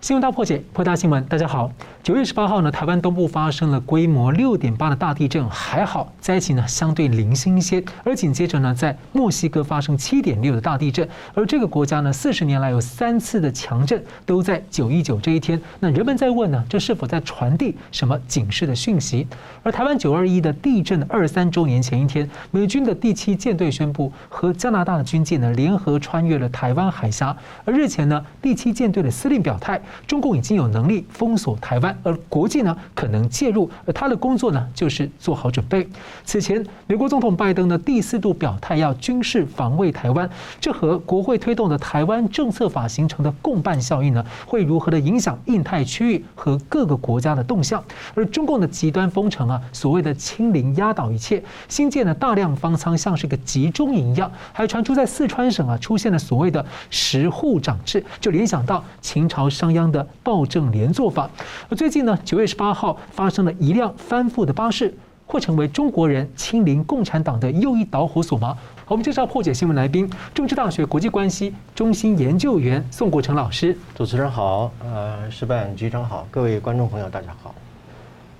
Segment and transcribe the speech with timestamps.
[0.00, 1.24] 新闻大破解，破大新闻。
[1.24, 1.72] 大家好，
[2.04, 7.82] 九月十八号呢，台湾东部发生了规模六点八的大地震，还好灾情呢相对零星一些。
[8.04, 15.60] 而紧接着呢，在墨西哥发生七点六的大地震，而这个国家呢，四十年来有三次的强震，都在九一九这一天。
[15.80, 19.26] 那人们在问呢，这是否在传递什么警示的讯息？
[19.64, 27.36] 而台湾九二一的地震二三周年前一天，美军的第七舰队宣布和加拿大的军舰呢联合穿越了台湾海峡。
[27.64, 29.80] 而日前呢，第七舰队的司令表态。
[30.06, 35.88] 中共已经有能力封锁台湾，而国际呢可能介入，而他的工作呢就是做好准备。
[36.24, 40.28] 此前，美国总统拜登呢第四度表态要军事防卫台湾，
[40.60, 47.82] 这和国会推动的台湾政策法形成的共伴效应呢，会如何的影响印太区域和各个国家的动向？
[48.14, 59.77] 而中共的极端封城啊，所谓的清零压倒一切，新建的大量方舱像是个集中营一样，还传出在四川省啊出现了所谓的十户长制，就联想到秦朝商鞅。
[59.92, 61.28] 的暴政连坐法，
[61.68, 68.56] 而最近呢，九月十八号发生了一辆翻覆的巴士，会成为中国人亲临共产党的又一导火索吗？
[68.86, 73.76] 我们介绍破解新闻来宾，政治大学国际关系中心研究员宋国成老师。
[73.94, 77.54] 主持人好，呃，石板局长好，各位观众朋友大家好。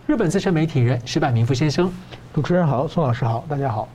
[0.07, 1.93] 日本资深媒体人石板明夫先生，
[2.33, 3.87] 主持人好，宋老师好，大家好。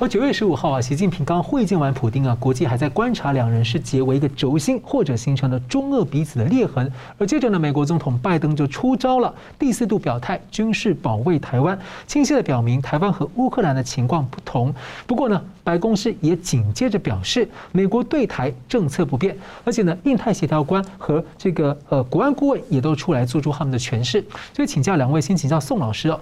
[0.00, 6.90] 和九月十五号啊，习近平刚会见完普丁啊，国际还在观察两人是结为一个轴心，或者形成了中俄彼此的裂痕。
[7.18, 14.74] 而接着呢，美国总统拜登就出招了，第四度表态军事保卫台湾，清晰的表明台湾和乌克兰的情况不同。
[15.06, 24.24] 不过呢，白宫是也紧接着表示，美国对台政策不变，而且呢，印太协调官和这个呃国安顾问也都出来做出他们的诠释。
[24.56, 26.18] 所以请教两位，先请教宋老师哦，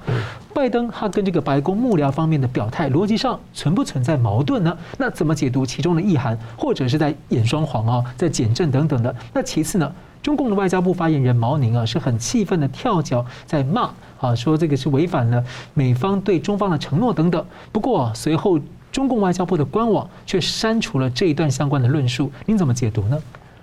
[0.52, 4.74] 拜登他跟这个白宫幕僚方面的表态，逻辑上存存不存在矛盾呢？
[4.96, 9.14] 那怎么解读其中的意涵，或者是在演双簧啊，在减震等等的？
[9.34, 17.44] 那其次呢，中共的外交部发言人毛宁啊，是很气愤的跳脚在骂啊，说这个是违反了美方对中方的承诺等等。
[17.70, 18.58] 不过随后
[18.90, 23.18] 中共外交部的官网却删除了这一段相关的论述，您怎么解读呢？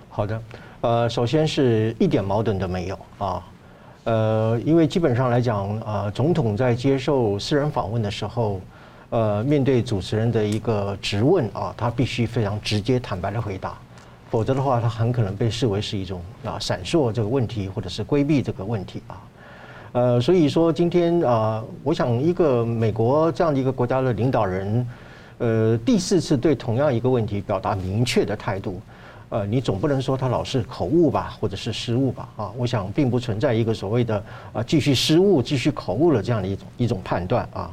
[0.08, 0.40] 好的，
[0.82, 3.42] 呃，首先是一点矛盾都没有啊，
[4.04, 8.60] 呃，因为基本上来讲，呃，总统在接受私人访问的时候。
[9.10, 13.78] 呃，面对主持人的一个质问啊，他必须非常直接坦白的回答，
[14.30, 19.22] 否则的话，他很可能被视为是一种啊闪烁这个问题，或者是规避这个问题啊。
[19.92, 24.88] 呃，所以说今天啊，我想一个美国这样的一个国家的领导人，
[25.38, 28.80] 呃，第四次对同样一个问题表达明确的态度，
[29.28, 32.28] 呃，你总不能说他老是口误吧，或者是失误吧？
[32.36, 34.22] 啊，我想并不存在一个所谓的
[34.52, 37.70] 啊继续失误、继续口误的这样的一种一种判断啊。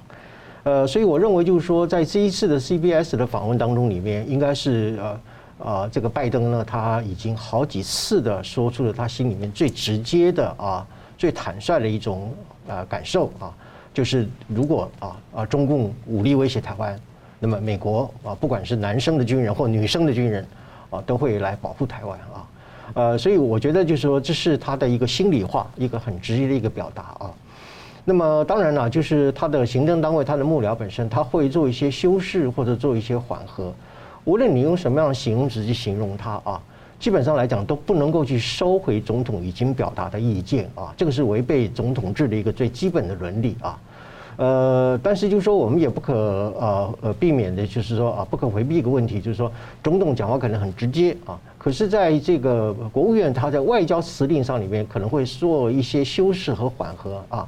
[0.64, 5.20] 呃，所以我认为就是说，在这一次的 CBS 的访问当中，里面应该是呃
[5.60, 10.88] 呃，这个拜登呢，他已经好几次的说出了他心里面最直接的啊、
[11.18, 12.34] 最坦率的一种
[12.68, 13.54] 呃感受啊，
[13.94, 16.98] 就是如果啊啊中共武力威胁台湾，
[17.40, 20.48] 那么美国啊，不管是男生的军人或女生的军人
[20.90, 22.48] 啊，都会来保护台湾啊。
[22.94, 27.34] 呃，所以我觉得就是说，这是他的一个心里话，一个很直接的一个表达啊。
[28.06, 33.74] 那么当然了，就是他的行政单位、他的幕僚本身，他会做一些修饰或者做一些缓和。
[34.26, 36.62] 无论你用什么样的形容词去形容他啊，
[37.00, 43.80] 基本上来讲都不能够去收回总统已经表达的意见啊，这个是违背总统制的一个最基本的伦理啊。
[44.36, 49.50] 呃，但是就是说我们也不可呃呃避免的，就是说啊，不可回避一个问题，就是说
[49.82, 57.48] 总统讲话可能很直接啊，可是在这个国务院他在外交辞令上里面可能会做一些修饰和缓和啊。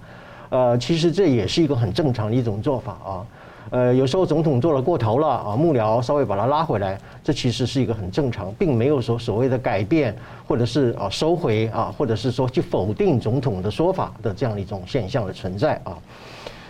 [0.56, 3.28] 呃，其实这也是一个很正常的一种做法啊。
[3.72, 10.16] 呃，有时候总统做了过头了啊，幕僚稍微把他拉回来，这其实是一个很正常，并没有说所谓的改变
[10.48, 15.98] 或者是啊收回啊，或者是说去否定总统的说法的这样的一种现象的存在啊。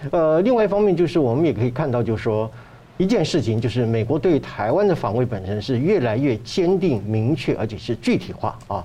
[0.09, 2.49] 呃，另外一方面就是我们也可以看到，就是说
[2.97, 8.83] 一件事情，就是美国对台湾的防卫本身是越来越坚定、明确，而且是具体化啊。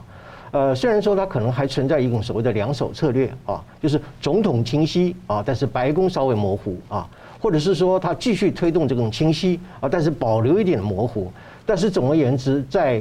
[0.52, 7.08] 呃，虽然说它可能还存在一种所谓的两手策略啊，就是总统清晰啊，但是白宫稍微模糊啊，
[7.40, 11.30] 或者是说他继续推动这种清晰啊，但是保留一点模糊。
[11.64, 13.00] 但是总而言之，在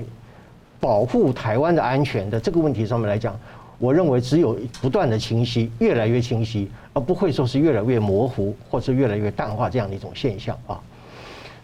[0.80, 3.36] 保护台湾的安全的这个问题上面来讲，
[3.80, 10.80] 我认为只有不断的清晰，越来越清晰，而不会说是越来越模糊，或是越来越淡化这样的一种现象啊。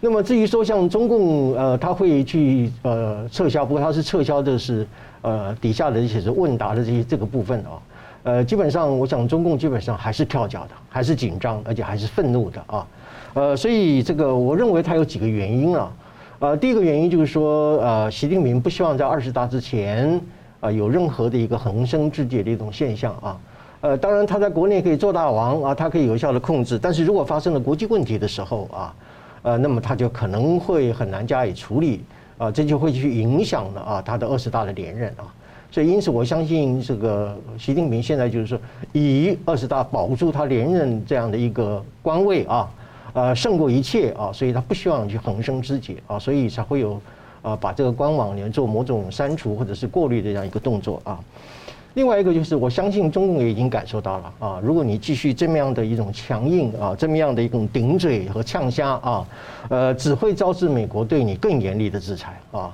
[0.02, 4.88] 那么至于说像中共呃，他会去呃撤销，不过他是撤销的是。
[5.26, 7.82] 呃，底下的一些是问答的这些这个部分啊，
[8.22, 12.88] 呃，基本上我想中共基本上还是跳脚的，还是紧张，而且还是愤怒的啊，
[13.34, 15.92] 呃，所以这个我认为它有几个原因啊，
[16.38, 20.22] 呃，第一个原因就是说，呃，习近平不希望在二十大之前
[20.60, 23.40] 啊有任何的一个横生枝节的一种现象啊。
[23.82, 28.96] 呃，当然他在国内可以做大王啊，他可以有效的控制，但是如果发生了国际问题的时候啊，
[29.42, 32.04] 呃，那么他就可能会很难加以处理。
[32.38, 35.32] 啊，这就会去影响了啊他的二十大的连任啊。
[35.72, 38.58] 所以因此我相信这个习近平现在就是说
[38.94, 42.70] 以二十大保住他连任这样的一个官位啊。
[43.14, 47.00] 呃，胜过一切啊，所以他不希望去横生枝节啊，所以才会有
[47.42, 51.18] 啊，把这个官网连做某种删除或者是过滤的这样一个动作啊。
[51.96, 59.28] 另外一个就是，我相信中共也已经感受到了啊，如果你继续这么样的一种强硬啊，这么样的一种顶嘴和呛虾啊，
[59.70, 62.72] 呃，只会招致美国对你更严厉的制裁啊。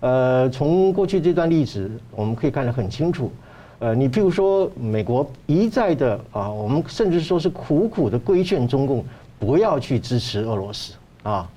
[0.00, 3.32] 呃，从过去这段历史我们可以看得很清楚，
[3.80, 9.04] 呃，你譬如说美国一再的啊，我们甚至说是苦苦的规劝中共。
[9.40, 11.48] 不要去支持俄罗斯啊，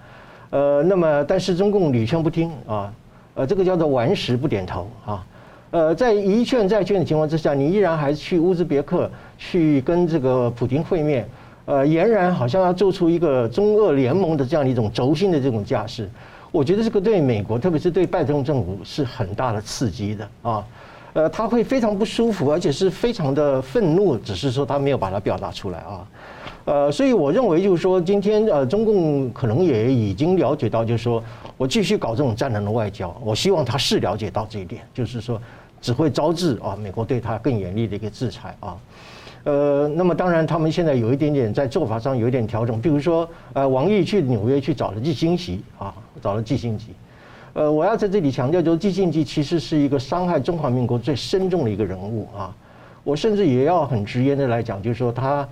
[0.52, 2.94] 呃，那么但是中共屡劝不听啊，
[3.34, 5.26] 呃，这个叫做顽石不点头啊，
[5.72, 11.26] 呃，在一劝再劝的情况之下，你依然还去乌兹别克去跟这个普丁会面，
[11.64, 16.10] 呃，俨然好像要做出一个中俄联盟的这样的一种轴心的这种架势，
[16.52, 20.66] 我觉得这个对美国，特别是对拜登政府是很大的刺激的啊，
[21.14, 26.06] 呃，他会非常不舒服，而且是非常的愤怒，只是说他没有把它表达出来啊。
[26.66, 31.24] 呃，所以我认为就是说，今天呃，中共可能也已经了解到，就是说
[31.58, 35.42] 我继续搞这种战狼的外交，我希望他是了解到这一点，就是说
[35.82, 38.78] 只会招致啊美国对他更严厉的一个制裁啊。
[39.44, 46.88] 呃，那么当然他们现在有一点点在做法上有一点调整，比如说呃，王毅去纽约去找了季辛吉啊，找了季辛吉。
[47.54, 52.56] 呃，我要在这里强调，就是季辛吉其实是一个伤害中华民国最深重的一个人物啊。
[53.04, 55.48] 我甚至也要很直言的来讲，就是说他。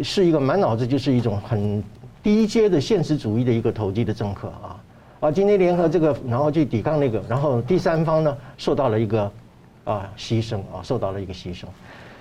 [0.00, 1.82] 是一个满脑子就是一种很
[2.22, 4.80] 低阶的现实主义的一个投机的政客啊
[5.20, 5.30] 啊！
[5.30, 9.30] 今天联合这个，然后去抵抗那个，然后第三方呢受到了一个
[9.84, 11.64] 啊牺牲啊，受到了一个牺牲。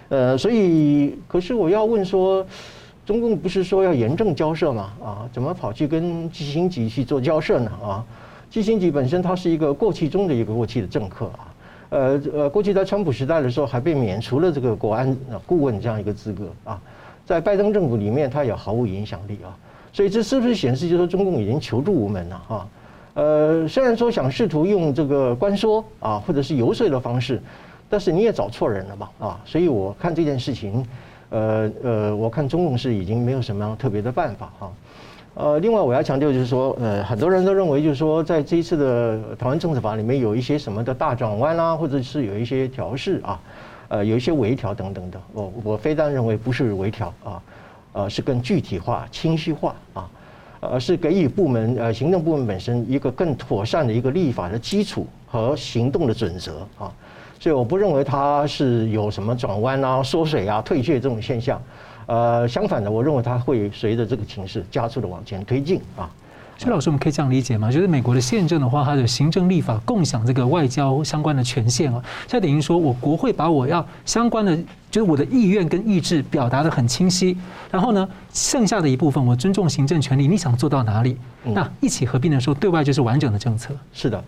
[0.09, 2.45] 呃，所以可是我要问说，
[3.05, 4.93] 中共不是说要严正交涉吗？
[5.03, 7.71] 啊，怎么跑去跟基辛吉去做交涉呢？
[7.81, 8.05] 啊，
[8.49, 11.53] 基辛吉本身他是一个过气中的一个过气的政客啊。
[11.89, 16.81] 呃呃，过去在川普时代的时候还被免除了这个国安顾问这样一个资格啊。
[17.25, 19.55] 在拜登政府里面，他也毫无影响力啊，
[19.93, 22.67] 所以这是不是显示就是说中共已经求助无门了啊？
[23.13, 27.41] 呃，虽然说想试图用这个关说啊，或者是游说的方式，
[27.89, 29.41] 但是你也找错人了嘛啊！
[29.45, 30.85] 所以我看这件事情，
[31.29, 34.71] 呃呃，我看中共是已经没有什么特别的办法哈。
[35.33, 43.39] 呃，另外我要强调就是说，呃，很多人都认为就是说，在这一次的台湾政策法里面有一些什么的大转弯啊，或者是有一些调适啊。
[43.89, 47.43] 呃，有一些微调等等的，我我非但认为不是微调啊，
[47.91, 50.09] 呃，是更具体化、清晰化啊，
[50.61, 56.93] 而，是给予部门呃行政部门本身一个更妥善的一个立法的基础和行动的准则啊，
[57.39, 61.59] 所以我不认为它是有什么转弯啊、缩水啊、退却这种现象，
[62.05, 66.07] 呃，相反的，我认为它会随着这个情势加速的往前推进啊。
[66.57, 67.71] 薛老师，我们可以这样理解吗？
[67.71, 72.03] 就是美国的宪政的话，它的行政立法共享这个外交相关的权限啊。
[72.27, 74.55] 这等于说我国会把我要相关的，
[74.91, 77.35] 就是我的意愿跟意志表达的很清晰，
[77.71, 81.17] 然后呢，剩下的一部分我尊重行政权利，你想做到哪里？
[81.43, 83.73] 那一起合并的时候，对外就是完整的政策。
[83.91, 84.23] 是的，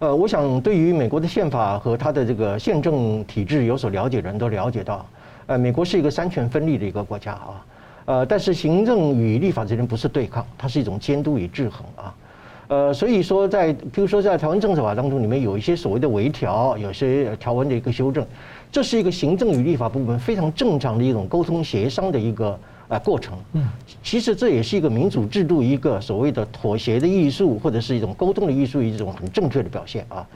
[0.00, 5.06] 呃，我想对于美国的宪法和它的这个宪政体制有所了解的人都了解到，
[5.46, 7.62] 呃，美国是一个三权分立的一个国家啊。
[8.06, 12.14] 呃，但是行政与立法之间不是对抗，它是一种监督与制衡啊。
[12.68, 18.26] 呃，所以说在，譬如说在台湾政策法当中，里面有一些所谓的微调，有些条文的一个修正，
[18.72, 22.58] 这是一个行政与立法部门非常正常的一种沟通协商的一个
[22.88, 23.38] 呃过程。
[23.52, 23.68] 嗯，
[24.02, 30.26] 其实这也是一个民主制度一个所谓的妥协的艺术，或者是一种沟通的艺术，一种很正确的表现啊。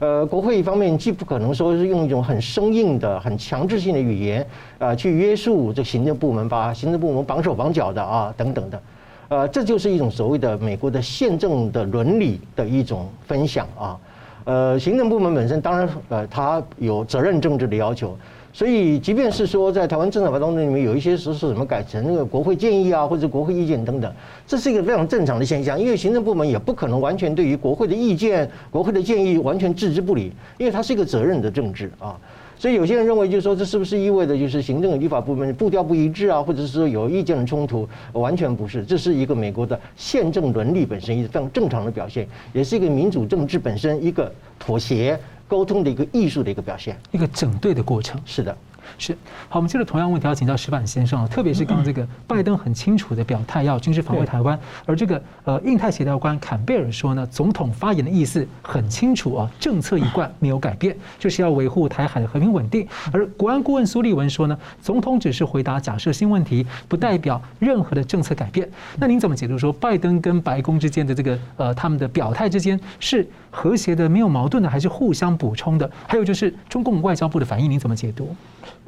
[0.00, 4.46] 呃，国会一方面既不可能说是用一种很生硬的、很强制性的语言
[4.78, 8.82] 啊，去约束这行政部门，把行政部门绑手绑脚的啊，等等的，
[9.28, 13.98] 呃，这就是一种所谓的美国的宪政的伦理的一种分享啊。
[14.44, 18.16] 呃，行政部门本身当然呃，它有责任政治的要求。
[18.54, 24.12] 所以，即便是说在台湾政策法当中里面有一些说是什么改成那个国会建议啊，或者国会意见等等，
[24.46, 25.80] 这是一个非常正常的现象。
[25.80, 32.14] 因为行政部门也不可能完全对于国会的意见、国会的建议完全置之不理，因为它是一个责任的政治啊。
[32.58, 37.88] 所以有些人认为，就是说这是不是意味着就是行政与立法部门步调不一致啊，或者是说有意见的冲突？
[38.12, 45.18] 完全不是，这是一个美国的宪政伦理本身一个非常正常的表现，也是一个民主政治本身一个妥协。
[45.52, 48.18] 沟通的一个艺术的一个表现，一个整对的过程。
[48.24, 48.56] 是的。
[48.98, 49.16] 是，
[49.48, 62.86] 好，我们接着同样问题要请教石板先生啊，特别是刚刚这个拜登很清楚的表态要军事防卫台湾，而这个呃印太协调官坎贝尔说呢，总统发言的意思很清楚啊，政策一贯没有改变， 就是要维护台海的和平稳定。
[63.12, 68.68] 而国安顾问苏立文说呢，总统只是回答假设性问题，不代表任何的政策改变。
[68.98, 75.88] 那您怎么解读说拜登跟白宫之间的这个呃他们的表态之间是和谐的、没有矛盾的，还是互相补充的？
[76.08, 78.34] 还有就是中共外交部的反应，您怎么解读？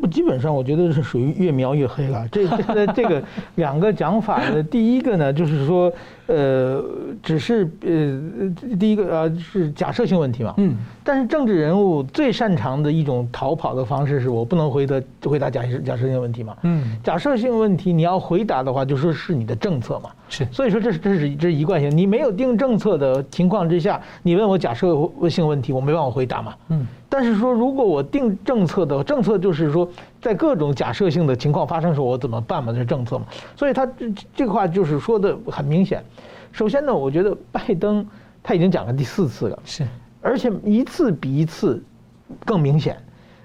[0.04, 2.28] 不，基本上我觉得是属于越描越黑了。
[2.28, 3.22] 这这这个
[3.56, 5.90] 两个讲法呢，第一个呢就是说，
[6.26, 6.84] 呃，
[7.22, 10.52] 只是呃第一个呃是假设性问题嘛。
[10.58, 10.76] 嗯。
[11.02, 16.54] 但是政治人物最擅长的一种逃跑的方式是我不能回答回答假设假设性问题嘛。
[16.62, 16.98] 嗯。
[17.02, 20.10] 假设性问题你要回答的话，就说是你的政策嘛。
[20.28, 20.46] 是。
[20.52, 21.90] 所以说这是这是这是一贯性。
[21.90, 24.94] 你没有定政策的情况之下，你问我假设
[25.30, 26.54] 性问题，我没办法回答嘛。
[26.68, 26.86] 嗯。
[27.16, 29.88] 但是说，如果我定政策的政策，就是说，
[30.20, 32.72] 在各种假设性的情况发生的时候，我怎么办嘛？
[32.72, 33.24] 这是政策嘛。
[33.54, 36.02] 所以他这这个话就是说的很明显。
[36.50, 38.04] 首先呢，我觉得拜登
[38.42, 39.86] 他已经讲了第四次了，是，
[40.20, 41.80] 而且一次比一次
[42.44, 42.96] 更明显。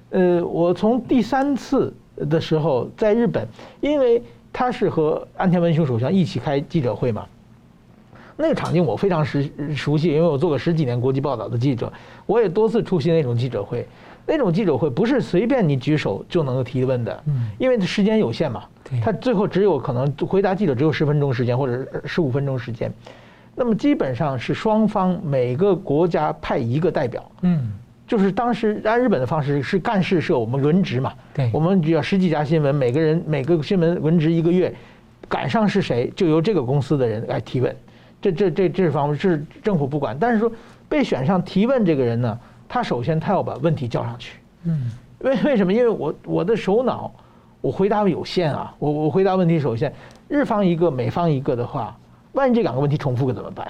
[0.09, 1.93] 呃，我从第三次
[2.27, 3.47] 的时候在日本，
[3.81, 4.19] 因为
[4.51, 7.23] 他是和安田文雄首相一起开记者会嘛。
[8.41, 9.41] 那个场景我非常熟
[9.75, 11.91] 熟悉，因为我做过十几年国际报道的记者，
[12.25, 13.86] 我也多次出席那种记者会。
[14.25, 17.24] 那种记者会不是随便你举手就能够提问的，
[17.58, 18.63] 因为时间有限嘛。
[19.03, 22.89] 他最后只有可能回答记者只有十分钟时间或者十五分钟时间，
[23.55, 27.72] 那么基本上是双方每个国家派一个代表，嗯，
[28.08, 34.74] 就是当时按日本的方式是干事社，我们轮值嘛，对，我们只要十几家新闻，每个人每个新闻轮值一个月，
[35.27, 37.75] 赶上是谁就由这个公司的人来提问。
[38.21, 40.51] 这这这这方面是政府不管，但是说
[40.89, 44.39] 被选上提问这个人呢，他首先他要把问题交上去。
[44.65, 45.71] 嗯，为为什么？
[45.71, 47.09] 因为我我的首脑，
[47.61, 49.93] 我回答有限啊，我我回答问题首先
[50.27, 51.97] 日方一个，美方一个的话，
[52.33, 53.65] 万一这两个问题重复了怎么办？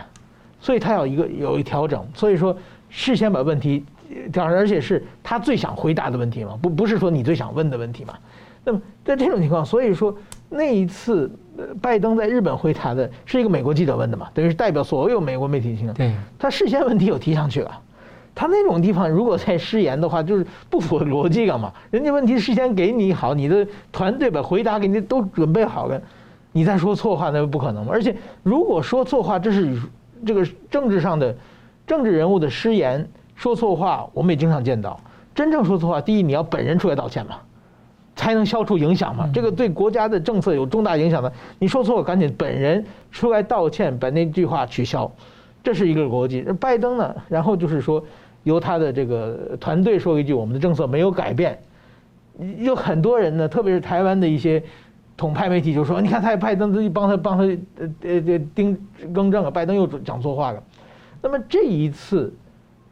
[0.60, 2.58] 所以他要一个有一调整，所以说
[2.90, 3.86] 事先把问题
[4.34, 8.16] 调整，而且是他最想回答的问题嘛，不不是说你最想问的问题嘛。
[8.64, 10.16] 那么在这种情况，所以说
[10.50, 11.32] 那一次。
[11.82, 15.94] 拜登在日本回答的是一个美国记者问的嘛，等于是代表所有美国媒体听的。
[15.94, 17.82] 对，他事先问题有提上去了，
[18.34, 21.72] 他那种地方如果再失言的话，就是不符合逻辑干嘛。
[21.92, 26.02] 人家问题事先给你好，你的团队把回答给你都准备好了，
[26.52, 27.92] 你再说错话那不可能嘛。
[27.92, 29.80] 而且如果说错话，这是
[30.26, 31.36] 这个政治上的
[31.86, 35.00] 政治人物的失言，说错话我们也经常见到。
[35.36, 37.38] 真正说错话，第一你要本人出来道歉嘛。
[38.20, 39.30] 才能消除影响嘛？
[39.34, 45.10] 这个对国家的政策有重大影响的，你说错了赶紧本人出来道歉，把那句话取消，
[45.64, 46.42] 这是一个逻辑。
[46.60, 48.04] 拜登呢，然后就是说
[48.44, 51.58] 由他的这个团队说一句：“我们的政策没有改变。”
[52.60, 54.62] 有很多人呢，特别是台湾的一些
[55.16, 58.78] 统派媒体就说：“你看，他拜登自己帮他帮他呃呃呃盯
[59.14, 60.62] 更正了，拜登又讲错话了。”
[61.24, 62.34] 那么这一次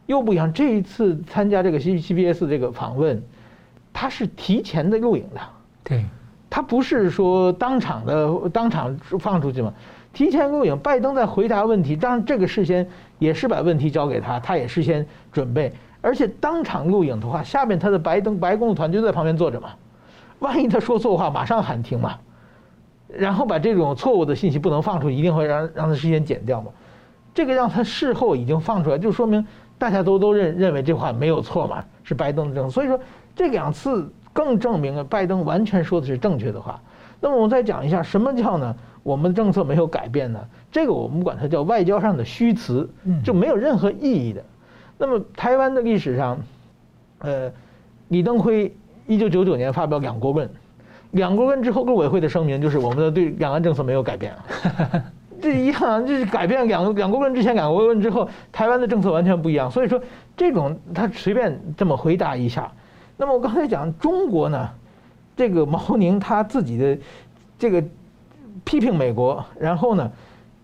[0.06, 3.22] 又不一样，这一次参加这个 C C B S 这个访问。
[4.00, 5.42] 他是提前的录影的，
[5.84, 6.06] 对，
[6.52, 9.74] 他不是说当场的当场放出去嘛，
[10.14, 10.78] 提前录影。
[10.78, 12.88] 拜登在回答问题，当然这个事先
[13.18, 19.70] 也是把问题交给他，他也事先准备，而且当场录影的话，下面他的白登白宫的团就在旁边坐着嘛，
[20.38, 22.20] 万一他说错话，马上喊停嘛，
[23.08, 26.70] 然后把这种错误的信息不能放出去，一定会让让他事先剪掉嘛，
[27.34, 29.44] 这个让他事后已经放出来，就说明
[29.80, 33.00] 大家都都认认为这话没有错嘛，是拜登的政策，所以说。
[33.38, 36.82] 这两次更证明了拜登完全说的是正确的话。
[37.22, 38.76] 那么我们再讲一下什么叫呢？
[39.04, 40.40] 我们的政策没有改变呢？
[40.72, 42.90] 这个我们管它叫外交上的虚词，
[43.24, 44.44] 就没有任何意义的。
[44.98, 46.38] 那么台湾的历史上，
[47.20, 47.50] 呃，
[48.10, 48.76] 李登辉
[49.08, 50.48] 一九九九年发表《两国论》，
[51.12, 54.36] 《两国论》之后陆委会的声明就是我们的对两岸政策没有改变。
[55.42, 59.72] 这一样就是改变两两国论之前，两国论之后，台湾的政策完全不一样。
[59.72, 60.02] 所以说
[60.36, 62.72] 这种他随便这么回答一下。
[63.18, 64.70] 那么我刚才讲中国呢，
[65.36, 66.98] 这个毛宁他自己的
[67.58, 67.84] 这个
[68.64, 70.12] 批评美国，然后呢，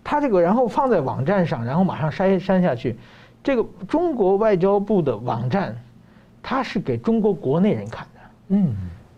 [0.02, 2.96] 他这个然后放在网站上，然后马上删删下去。
[3.42, 5.76] 这个中国外交部的网站，
[6.42, 8.74] 他是给中国国内人看的，嗯，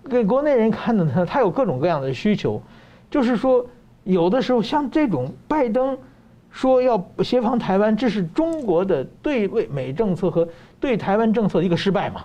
[0.08, 2.60] 给国内人看的呢，他有各种各样的需求，
[3.10, 3.64] 就是说
[4.04, 5.96] 有的时候像这种拜登
[6.50, 10.48] 说要协防台湾，这是中国的对美政策和
[10.80, 12.24] 对台湾政策的一个失败嘛。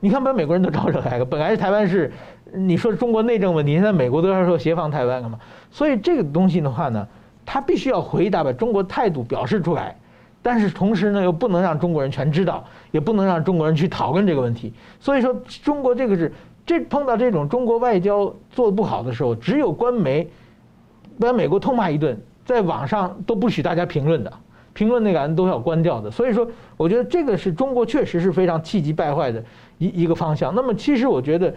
[0.00, 1.24] 你看，把美国人都招惹来了。
[1.24, 2.12] 本来是台湾是，
[2.52, 5.38] 你说中国内政问题，现在美国都要说协防台湾了嘛。
[5.70, 7.06] 所以这个东西的话呢，
[7.44, 9.96] 他必须要回答，把中国态度表示出来。
[10.42, 12.62] 但是同时呢，又不能让中国人全知道，
[12.92, 14.72] 也不能让中国人去讨论这个问题。
[15.00, 15.34] 所以说，
[15.64, 16.32] 中国这个是
[16.64, 20.28] 这碰到这种中国外交做得不好的时候，只有官媒
[21.18, 24.32] 把美国痛骂一顿，在网上都不许大家评论的，
[24.72, 26.08] 评论那个人都要关掉的。
[26.08, 29.42] 所以说，我觉得这个是中国确实是非常气急败坏的
[29.78, 30.54] 一一个方向。
[30.54, 31.54] 那么，其实我觉得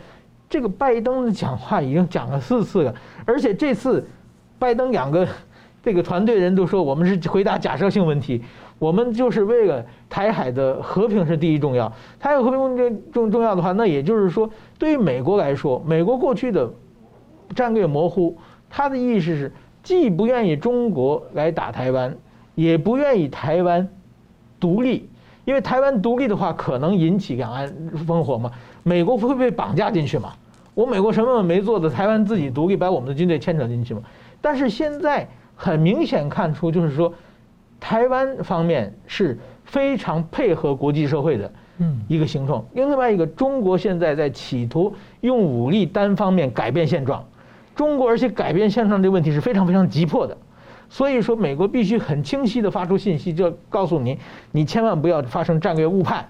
[0.49, 2.95] 这个拜登的讲话已经讲了四次了，
[3.25, 4.07] 而且这次
[4.57, 5.27] 拜登两个。
[5.81, 8.43] 这个团队人都说，我们是回答假设性问题，
[8.79, 11.87] 我们就是为了台海的和平是第一重要。
[12.19, 14.47] 台海和平重重重要的话，那也就是说，
[14.77, 16.69] 对于美国来说，美国过去的
[17.55, 18.37] 战略模糊，
[18.69, 22.13] 他的意思是既不愿意中国来打台湾，
[22.55, 23.87] 也不愿意台湾
[24.59, 25.09] 独立，
[25.49, 27.67] 因为台湾独立的话，可能引起两岸
[28.07, 28.51] 烽火嘛。
[28.83, 30.33] 美国会被绑架进去嘛？
[30.75, 34.01] 我美国什么也没做的，台湾自己独立，把我们的军队牵扯进去嘛？
[34.39, 35.27] 但是现在。
[35.61, 37.13] 很明显看出，就是说，
[37.81, 41.51] 台湾方面是非常配合国际社会的
[42.07, 42.63] 一个行动。
[42.71, 47.21] 另外一个，中国现在在企图用武力单方面改变现状。
[47.75, 50.37] 中国而且改变现状这个问题是非常非常急迫的。
[50.89, 54.17] 所以说，美国必须很清晰地发出信息，就告诉你，
[54.51, 56.29] 你千万不要发生战略误判。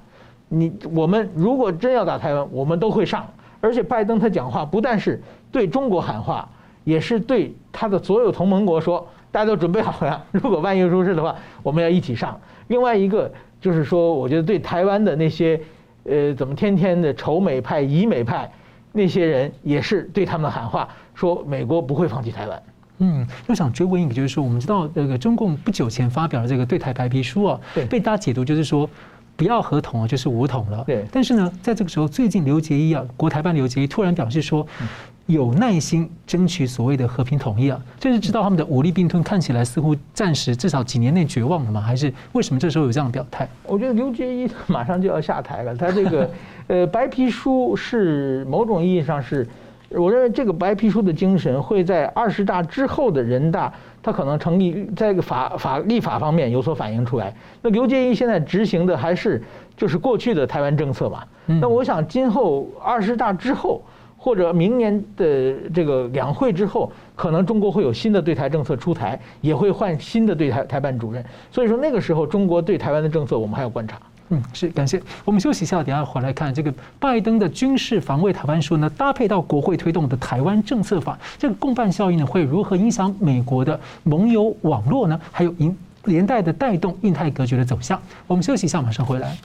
[0.49, 3.25] 你我们如果真要打台湾，我们都会上。
[3.61, 6.47] 而且拜登他讲话不但是对中国喊话，
[6.83, 9.07] 也是对他的所有同盟国说。
[9.31, 12.41] 大家都准备好了，如果万一出事的话，我们要一起上。
[12.65, 15.61] 另外一个就是说，我觉得对台湾的那些，
[16.05, 18.51] 呃，怎么天天的仇美派、疑美派
[18.91, 22.63] 那些人，也是对他们喊话，说美国不会放弃台湾。
[22.99, 28.89] 嗯，我想追问一个，就是说，我们知道这个中共不久前发表了这个对台白皮书啊，对，被大家解读就是说。
[29.39, 30.83] 不要合统啊，就是武统了。
[30.85, 31.05] 对。
[31.09, 34.67] 但是呢，在这个时候，最近刘结一啊，国台办刘结一突然表示说，
[35.27, 41.79] 有耐心争取所谓的和平统一啊，就是知道他们的武力并吞看起来似乎暂时至少几年内绝望了吗？
[41.79, 43.47] 还是为什么这时候有这样的表态？
[43.63, 45.73] 我觉得刘结一马上就要下台了。
[45.73, 46.29] 他这个
[46.67, 49.47] 呃白皮书是某种意义上是，
[49.91, 53.71] 我认为这个白皮书的精神会在二十大之后的人大。
[54.01, 57.35] 它可能成立在法法立法方面有所反映出来。
[57.61, 59.43] 那刘建一现在执行的还是
[59.75, 61.21] 就是过去的台湾政策嘛？
[61.45, 63.81] 那我想今后二十大之后，
[64.17, 71.21] 或者明年的这个两会之后，可能中国会有新的对台政策出台，也会换新的对台台办主任。
[71.51, 73.99] 所以说那个时候中国对台湾的政策，我们还要观察。
[74.29, 75.01] 嗯，是感谢。
[75.25, 85.19] 我们休息一下，等下回来看这个拜登的军事防卫台湾说呢，搭配到国会推动的台湾政策法，这个共办效应呢，会如何影响美国的盟友网络呢？
[85.31, 87.99] 还有连连带的带动印太格局的走向。
[88.27, 89.35] 我们休息一下，马上回来。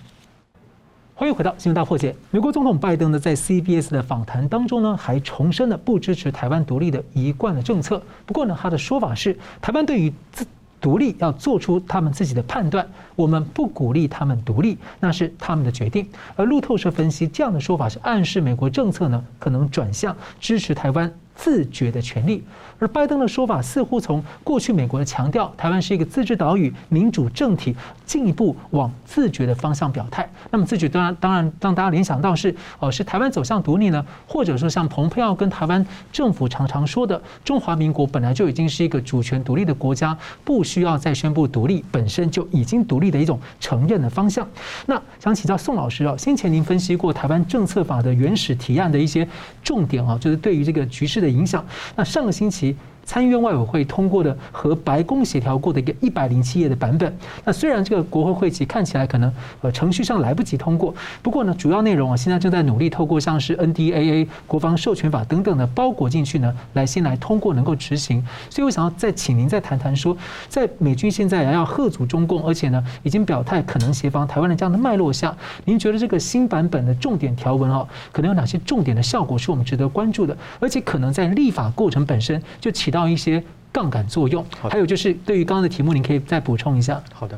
[1.16, 2.14] 欢迎回到新闻大破解。
[2.30, 8.02] 美国总统拜登呢，在 CBS 的访谈当中呢，还重申了不支持台湾独立的一贯的政策。
[8.26, 10.44] 不过呢，他的说法是，台湾对于自
[10.84, 16.06] 独立要做出他们自己的判断，我们不鼓励他们独立，那是他们的决定。
[16.36, 22.42] 而路透社分析这样的说法是暗示美国政策呢，可能转向支持台湾自决的权利。
[22.80, 30.28] 而拜登的说法似乎从过去美国的强调台湾是一个自治岛屿、民主政体，进一步往自决的方向表态。
[30.50, 44.46] 那么自决当然当然让大家联想到是哦，是台湾走向独立呢，或者说像蓬佩奥跟台湾政府常常说的，中华民国本来就已经是一个主权独立的国家，不需要再宣布独立，本身就已经独立的一种承认的方向。
[44.86, 49.26] 那想请教宋老师啊，先前您分析过台湾政策法的原始提案的一些
[49.62, 51.66] 重点啊，就是对于这个局势的影响。
[51.96, 52.76] 那上个星期。
[53.04, 57.16] 参议院外委会通过的和白宫协调过的一个一百零七页的版本。
[57.44, 68.24] 那虽然这个国会会期看起来可能呃程序上来不及通过，不过呢，主要内容啊现在正在努力透过像是 NDAA 国防授权法等等的包裹进去呢，来先来通过能够执行。
[68.48, 70.16] 所以我想要再请您再谈谈说，
[70.48, 75.36] 在美军现在要贺阻中共，而且呢已经表态可能协防台湾的这样的脉络下，
[75.66, 80.34] 您觉得这个新版本的重点条文哦，可能有哪些重点的效果是我们值得关注的？
[80.58, 82.93] 而且可能在立法过程本身就起。
[82.94, 87.02] 到一些杠杆作用，还有就是对于刚刚的题目，您可以再补充一下。
[87.12, 87.36] 好的，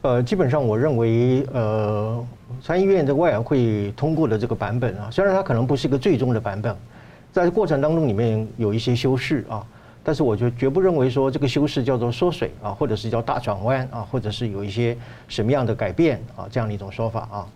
[0.00, 2.24] 呃，基本上我认为，呃，
[2.62, 6.74] 参议院的外委会通过的这个版本啊，虽然它可能不是一个最终的版本，
[7.30, 9.62] 在过程当中里面有一些修饰啊，
[10.02, 14.96] 但是我就绝不认为说这个修饰叫做缩水啊，或者是叫大转弯啊，或者是有一些
[15.28, 17.46] 什么样的改变啊，这样的一种说法啊。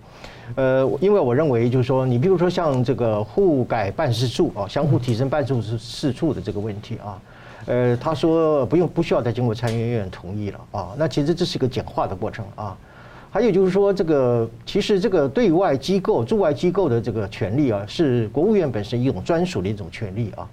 [0.54, 7.18] 呃，因为我认为就是说，你比如说像这个互改办事处啊，相互提升办事处事处的这个问题啊，
[7.66, 12.76] 呃，他说不用不需要再经过参议院同意了啊，那其实这是一个简化的过程啊。
[13.30, 20.46] 还有就是说，这个其实这个对外机构驻外机构的这个权利啊，是国务院本身一种专属的一种权利啊。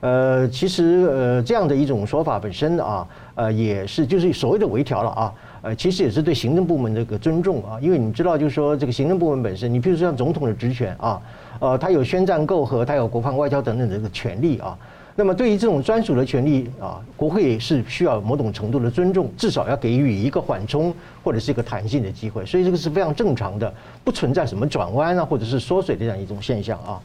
[0.00, 5.32] 呃，其实呃这样的一种说法本身啊，呃也是就是所谓的微调了啊。
[5.64, 11.22] 呃，其实也是对行政部门这个尊重啊，因为你知道，就是说这个行政部门本身，你比如说像总统的职权啊，
[11.58, 14.76] 呃，他有宣战购和，他有国防外交等等的这个权利啊。
[15.16, 23.72] 那么对于这种专属的权利啊，国会是需要某种程度的尊重，至少要给予一个缓冲或者是一个弹性的机会，所以这个是非常正常的，
[24.04, 27.00] 不存在什么转弯啊或者是缩水的这样一种现象啊。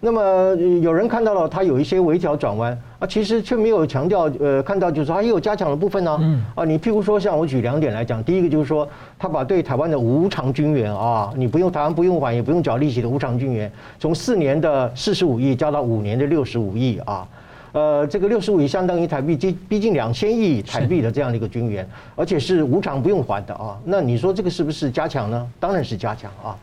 [0.00, 6.16] 那么有人看到了它有一些微调转弯啊，其实却没有强调呃，看到就是说它也有加强的部分呢。
[6.20, 17.26] 嗯啊，你譬如说像我举两点来讲，第一个就是说，他把对台湾的无偿军援啊，你不用台湾不用还也不用缴利息的无偿军援，从四年的四十五亿加到五年的六十五亿啊。
[17.72, 23.76] 呃，这个六十五亿相当于台币近逼近两千亿台币的这样的一个军援，而且是无偿不用还的啊。
[23.84, 25.46] 那你说这个是不是加强呢？
[25.58, 26.56] 当然是加强啊。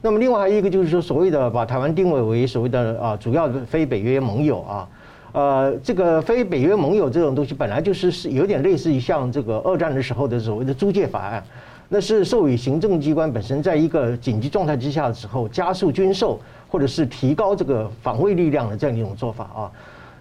[0.00, 4.88] 那么另外还有一个就是说，所谓的把台湾定位为所谓的啊主要的非北约盟友啊，
[5.32, 11.42] 呃，这个非北约盟友这种东西本来就是是有点类似于像这个二战的时候的所谓的租借法案，
[11.88, 19.72] 那是授予行政机关本身在一个紧急状态之下的时候加速军售或者是提高这个防卫力量的这样一种做法啊。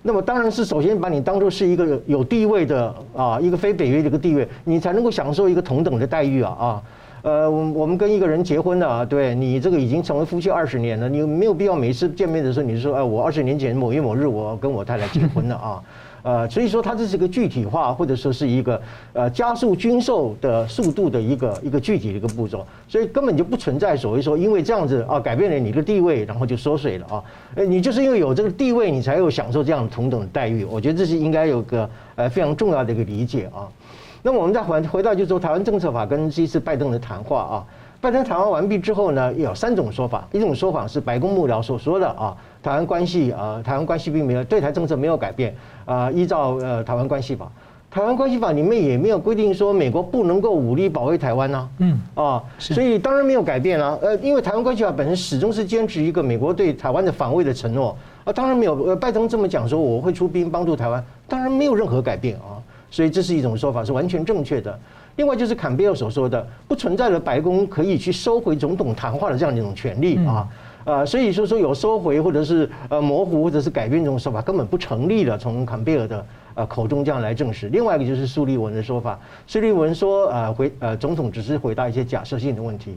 [0.01, 6.83] 那么当然是首先把你当作是一个有地位的啊，一个非北约的一个地位，你才能够享受一个同等的待遇啊啊，
[7.27, 15.83] 呃，我们跟一个人结婚了啊，对你这个已经成为夫妻二十年了，你没有必要每次见面的时候你就说，哎，我二十年前某月某日我跟我太太结婚了啊。
[16.23, 27.23] 呃，所以说它这是一个具体化，或者说是一个呃加速军售的速度的一个一个具体的一个步骤，所以根本就不存在所谓说因为这样子啊改变了你的地位，然后就缩水了啊，
[27.55, 33.67] 呃，你就是因为有这个地位，你才有享受这样同等的待遇，我觉得这是应该有个呃非常重要的一个理解啊。
[34.23, 37.65] 那么我们再回回到就是说台湾政策法跟这一次拜登的谈话啊。
[37.99, 40.27] 拜登谈话完毕之后呢，有三种说法。
[40.31, 47.51] 一种说法是白宫幕僚所说的啊，台湾关系啊，台湾关系并没有对台政策没有改变啊，依照呃台湾关系法，
[47.89, 53.97] 台湾关系法里面也没有规定说美国不能够武力保卫台湾呐，嗯啊，所以当然没有改变啊。
[53.99, 58.75] 呃，因为台湾关系法本身始终是坚持一个美国对台湾的防卫的承诺啊，当然没有。
[58.85, 62.56] 呃，拜登这么讲说我会出兵帮助台湾，当然没有任何改变啊，
[62.89, 64.79] 所以这是一种说法是完全正确的。
[65.15, 70.47] 另外就是坎贝尔所说的，不存在了白宫可以去收回总统谈话的这样一种权利啊，
[70.85, 77.67] 呃，所以说说有收回或者是呃模糊或者是改变这种说法根本不成立的，从坎贝尔的呃口中这样来证实。
[77.69, 82.95] 另外一个就是苏利文的说法，苏利文说呃回呃总统只是回答一些假设性的问题。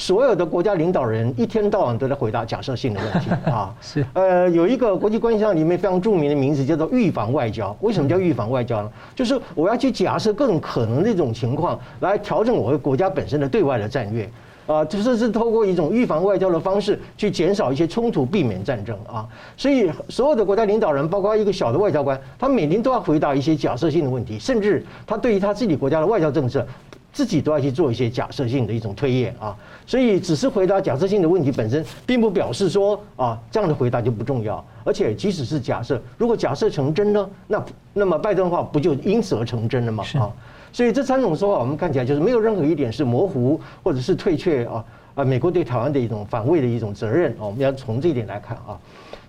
[0.00, 7.76] 所有的国家领导人一天到晚都在回答假设性的问题 啊，是呃有一个国际关系上里面非常著名的名字叫做预防外交。
[7.82, 8.90] 为什么叫预防外交呢？
[9.14, 14.26] 就是我要去假设各种可能的一种情况，来调整我的国家本身的对外的战略
[14.66, 19.28] 啊，就是是透过一种预防外交的方式去减少一些冲突，避免战争啊。
[19.54, 26.66] 所以所有的国家领导人，包括一个小的外交官，他每天都要回答一些假设性的问题，甚至他对于他自己国家的外交政策，
[27.12, 29.56] 自己都要去做一些假设性的一种推演啊。
[29.86, 34.64] 所以，只是回答假设性的问题本身，并不表示说啊，这样的回答就不重要。
[34.84, 40.04] 而且，即使是假设，如果假设成真呢，那那么拜登的话不就因此而成真了吗？
[40.14, 40.30] 啊，
[40.72, 44.84] 所以这三种说法，我们看起来就是没有任何一点是模糊或者是退却啊
[45.16, 47.42] 啊，美国对台湾的一种防卫的一种责任啊。
[47.46, 48.78] 我们要从这一点来看啊。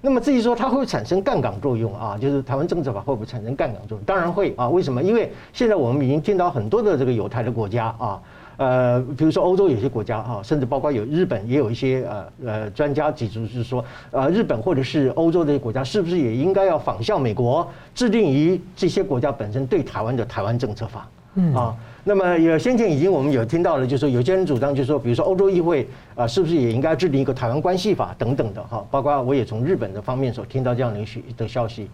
[0.02, 4.04] 那么至于说它会产生杠杆作用啊，就是台湾政策法会不会产生杠杆作用？
[4.04, 4.68] 当然会啊。
[4.68, 5.02] 为什么？
[5.02, 8.20] 因为现在我们已经见到很多的这个友台的国家啊。
[8.58, 21.08] 呃，比如说欧洲有些国家啊，甚至包括有日本，也有一些呃呃专家指出是说，呃，日本或者是欧洲这些国家，是不是也应该要仿效美国，制定于这些国家本身对台湾的台湾政策法？
[21.34, 28.84] 嗯啊，那么有先前已经我们有听到了，就是说有些人主张，就是说，比如说欧洲议会啊，是不是也应该制定一个台湾关系法等等的哈？
[28.90, 31.88] 包括我也从日本的方面所听到这样的许的消息。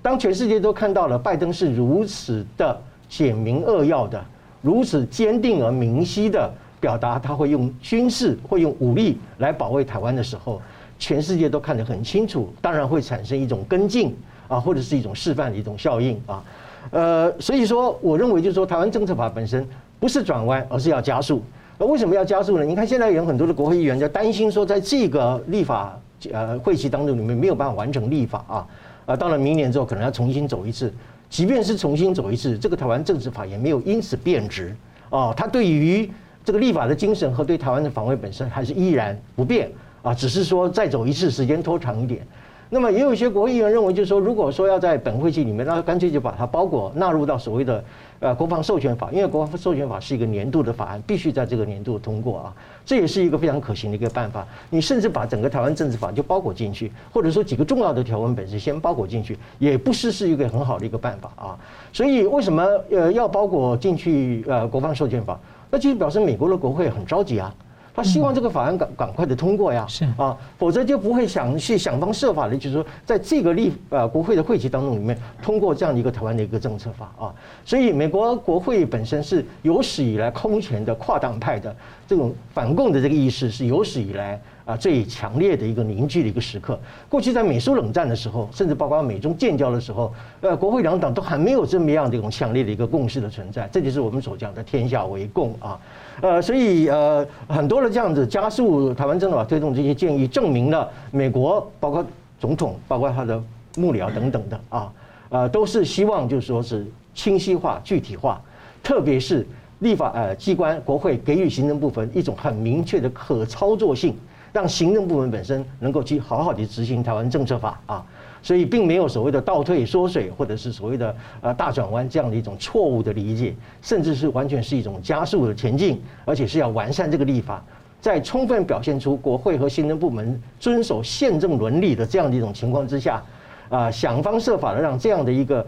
[0.00, 4.24] 当全世界都看到了拜登是如此的简明扼要的。
[4.62, 10.60] 如此坚定而明晰的表达，他会用军事、会用武力来保卫台湾的时候，
[10.98, 14.16] 全世界都看得很清楚，当然会产生一种跟进
[14.48, 16.42] 啊，或者是一种示范的一种效应啊。
[16.90, 19.66] 呃，所以说，我认为就是说，台湾政策法本身
[19.98, 21.42] 不是转弯，而是要加速。
[21.78, 22.64] 那为什么要加速呢？
[22.64, 25.98] 你看现在有很多的国会议员在担心说，在这个立法
[26.32, 28.66] 呃会期当中你们没有办法完成立法啊，
[29.06, 30.92] 啊，到了明年之后可能要重新走一次。
[31.28, 34.74] 即便是重新走一次，这个台湾政治法也没有因此变质
[35.10, 35.32] 啊。
[35.36, 36.10] 它对于
[36.44, 39.70] 这个立法的精神和对台湾的防卫本身还是依然不变
[40.02, 42.26] 啊，只是说再走一次，时间拖长一点。
[42.72, 47.82] 那么也有一些国会议员认为，就是说，如果说要在本会期里面，那干脆就把它包裹纳入到所谓的
[48.20, 52.54] 呃国防授权法，因为国防授权法是一个年度的法案，必须在这个年度通过啊，
[52.86, 54.46] 这也是一个非常可行的一个办法。
[54.70, 61.58] 你甚至把整个台湾政治法就包裹进去，或者说几个重要的条文本身先包裹进去，也不失是一个很好的一个办法啊。
[61.92, 65.36] 所以为什么呃要包裹进去呃国防授权法？
[65.72, 67.52] 那就是表示美国的国会很着急啊。
[67.94, 77.34] 他希望这个法案赶赶快的通过呀，是啊，否则就不会想去想方设法的，就是说在这个立呃国会的会期当中里面通过这样的一个台湾的一个政策法啊。
[77.64, 81.74] 所以美国国会本身是有史以来空前的跨党派的
[82.06, 86.78] 这种反共的这个意识是有史以来啊最强烈的一个凝聚的一个时刻。
[87.08, 93.68] 过去在美苏冷战的时候，甚至包括美中建交的时候，呃，国会两党都还没有这么样的一种强烈的一个共识的存在。
[93.72, 95.78] 这就是我们所讲的天下为共啊。
[96.20, 102.04] 呃，所以呃，很多的这样子加速台湾政策推动这些建议，证明了美国包括
[102.38, 103.42] 总统，包括他的
[103.76, 104.92] 幕僚等等的啊，
[105.30, 108.40] 呃，都是希望就说是清晰化、具体化，
[108.82, 109.46] 特别是
[109.78, 114.14] 立法呃机关国会给予行政部门一种很明确的可操作性，
[114.52, 118.06] 让行政部门本身能够去好好的执行台湾政策法啊。
[118.42, 127.62] 所以并没有所谓的倒退缩水，或者是所谓的呃大转弯这样的一种错误的理解，甚至是完全是一种加速的前进，而且是要完善这个立法，
[128.00, 133.22] 在充分表现出国会和行政部门遵守宪政伦理的这样的一种情况之下，
[133.68, 135.66] 啊，想方设法的让这样的一个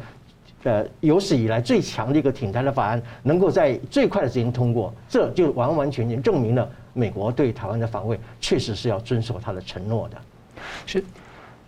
[0.63, 10.17] 呃有史以来最强的一个挺台的法案能够在最快的时间通过，这就完完全全证明了美国对台湾的防卫确实是要遵守他的承诺的，
[10.87, 11.05] 是。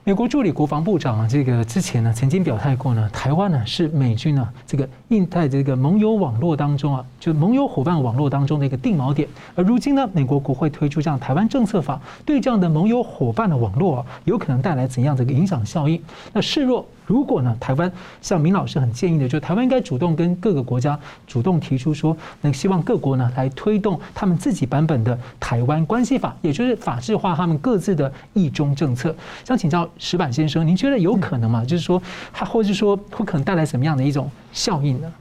[0.07, 9.27] 美国助理国防部长啊，这个之前呢曾经表态过呢，台湾呢是美军呢这个印太这个盟友网络当中啊，就盟友伙伴网络当中的一个定锚点。
[9.55, 15.99] 而如今呢，美国国会推出这样台湾政策法，对这样的盟友伙伴的网络啊，有可能带来怎样的一个影响效应？
[16.35, 16.87] 那示弱。
[17.07, 17.91] 如果呢，台湾
[18.23, 29.15] 像明老师很建议的，就台湾应该主动跟各个国家主动提出说，那希望各国呢来推动他们自己版本的台湾关系法，也就是法制化他们各自的一中政策。
[29.45, 31.65] 想请教石板先生，您觉得有可能吗？
[31.65, 35.13] 就是说，他或者是说会可能带来什么样的一种效应呢？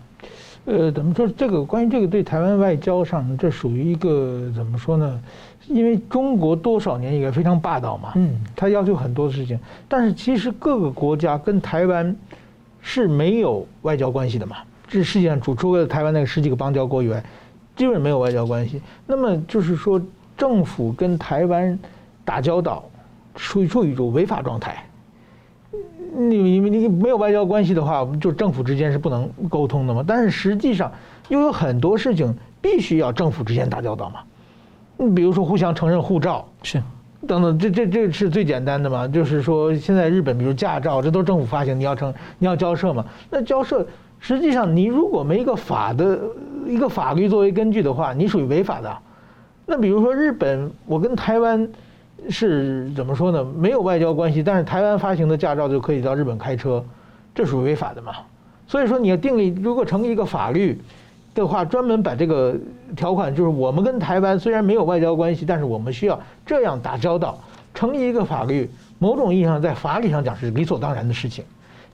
[0.65, 1.27] 呃，怎么说？
[1.27, 5.19] 这个关于这个对台湾外交上，这属于一个怎么说呢？
[5.67, 12.15] 因为中国多少年以来非常霸道嘛，嗯，他要求很多事情，但是其实各个国家跟台湾
[12.81, 14.57] 是没有外交关系的嘛。
[14.87, 17.23] 这世界上除除了台湾那个十几个邦交国以外，
[17.75, 18.81] 基本没有外交关系。
[19.07, 19.99] 那么就是说，
[20.37, 21.79] 政府跟台湾
[22.25, 22.83] 打交道，
[23.35, 24.85] 处于处于一种违法状态。
[26.15, 30.03] 你你你没有外交关系的话，就政府之间是不能沟通的嘛。
[30.05, 30.91] 但是实际上
[31.29, 34.19] 又有很多事情必须要政府之间打交道嘛。
[34.97, 36.81] 你比如说互相承认护照是，
[37.27, 39.07] 等等，这这这是最简单的嘛？
[39.07, 43.03] 就是说现在日本，比如驾照，这都是政府发行，你要成你要交涉嘛？
[43.29, 43.85] 那交涉
[44.19, 46.19] 实际上你如果没一个法的
[46.67, 48.97] 一个法律作为根据的话，你属于违法的。
[49.65, 51.67] 那比如说日本，我跟台湾
[52.29, 53.43] 是怎么说呢？
[53.57, 56.83] 没有外交关系，但是台湾发行的驾照就可以到日本开车，
[57.33, 58.13] 这属于违法的嘛？
[58.67, 60.79] 所以说你要订立，如果成立一个法律。
[61.33, 62.55] 的话，专门把这个
[62.95, 67.39] 条款，就是我们跟台湾虽然没有外交关系，但是我们需要这样打交道，
[67.73, 68.69] 成立一个法律，
[68.99, 71.43] 某种意义上在法理上讲是理所当然的事情。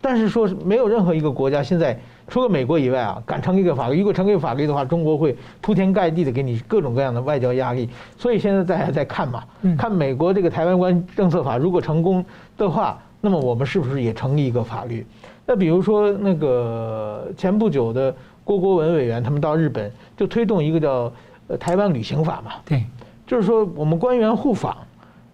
[0.02, 1.98] 但是说没有任何一个国家现在
[2.30, 3.98] 除了美国以外啊，敢成立一个法律。
[3.98, 7.90] 如果成立法律的话，中国会铺天盖地的给你各种各样的外交压力。
[8.18, 9.44] 所以现在大家在看嘛，
[9.78, 12.24] 看美国这个台湾关政策法如果成功
[12.58, 15.06] 的话，那么我们是不是也成立一个法律？
[15.46, 18.14] 那比如说那个前不久的。
[18.50, 21.14] 郭国文委员他们到日本就推动一个叫
[21.50, 22.84] 呃台湾旅行法嘛，对，
[23.28, 24.76] 就是说我们官员互访，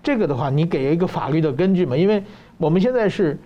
[0.03, 2.21] 这个的话你给一个法律的根据嘛，因为
[2.57, 3.39] 我们现在是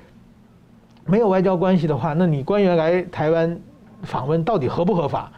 [1.05, 3.55] 没有外交关系的话，那你官员来台湾
[4.01, 5.31] 访问到底合不合法？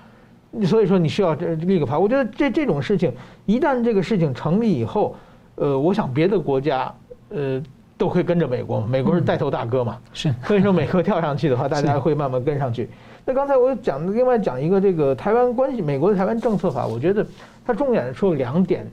[0.64, 2.00] 所以说你需要这立个法。
[2.00, 3.12] 我觉得这这种事情
[3.46, 5.14] 一旦这个事情成立以后，
[5.56, 6.90] 呃，我想别的国家
[7.28, 7.62] 呃
[7.98, 12.90] 都会跟着美国，美国是带头大哥嘛，是，所以说美国跳上去的话，大家会慢慢跟上去。
[13.26, 17.26] 那刚才我讲另外讲一个这个台湾关系，美国的台湾政策法，我觉得
[17.66, 18.86] 它重点说两点，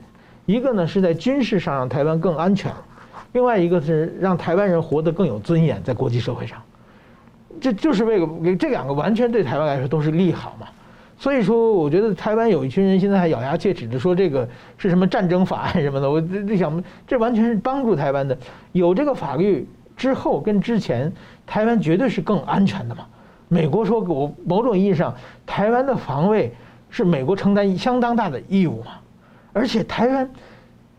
[0.45, 2.71] 一个呢是在军事上让台湾更安全，
[3.33, 6.61] 另外一个是让台湾人活得更有尊严在国际社会上，
[7.59, 10.67] 这就是为了这两个完全对台湾来说都是利好嘛。
[11.17, 18.37] 所以说，我觉得台湾有一群人现在还咬牙切齿的说这个是什么战争法案什么的，我就想这完全是帮助台湾的。
[18.71, 21.11] 有这个法律之后跟之前，
[21.45, 23.05] 台湾绝对是更安全的嘛。
[23.49, 25.13] 美国说，我某种意义上，
[25.45, 26.53] 台湾的防卫
[26.89, 28.91] 是美国承担相当大的义务嘛，
[29.51, 30.29] 而且台湾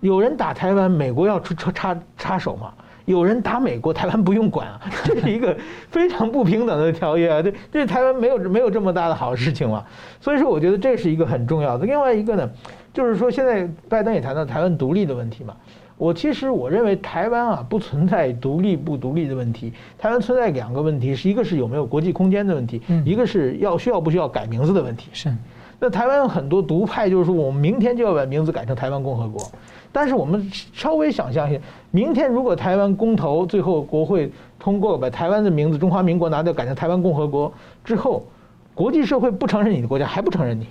[0.01, 2.73] 有人打台湾，美国要出插插插手嘛，
[3.05, 5.57] 有人打美国，台湾不用管啊， 这是一个
[5.91, 9.85] 非常不平等的条约啊，对，对台湾没有没有这么大的好事情嘛，
[10.21, 11.87] 所以说我觉得这是一个很重要的。
[11.87, 12.51] 另外一个呢，
[12.93, 15.55] 就是说现在拜登也谈到台湾独立的问题嘛。
[16.01, 25.11] 我其实我认为台湾啊不存在独立不独立的问题，台湾存在两个问题，是一个是有没有国际空间的问题，一个是要需要不需要改名字的问题。
[25.13, 25.31] 是，
[25.79, 29.47] 那台湾有很多独派，就是说我们明天就要把名字改成台湾共和国。
[29.93, 31.61] 但是我们稍微想象一下，
[31.91, 37.53] 明天如果台湾公投最后国会通过把台湾的名字中华民国拿掉，改成台湾共和国
[37.85, 38.25] 之后，
[38.73, 40.67] 国际社会不承认你的国家，还不承认你，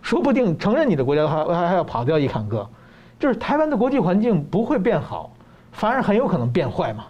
[0.00, 2.64] 说不定承认你的国家的话，还还要跑掉一两个，
[3.20, 5.32] 就是台湾的国际环境不会变好，
[5.70, 7.04] 反而很有可能变坏嘛。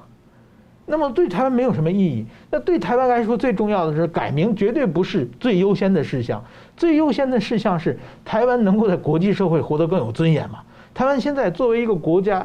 [0.84, 2.26] 那么对台湾没有什么意义。
[2.50, 6.44] 那对台湾来说，最重要的是改名，绝对不是最优先的事项。
[6.76, 10.58] 最优先的事项是台湾能够在国际社会活得更有尊严嘛。
[10.92, 12.44] 台湾现在作为一个国家，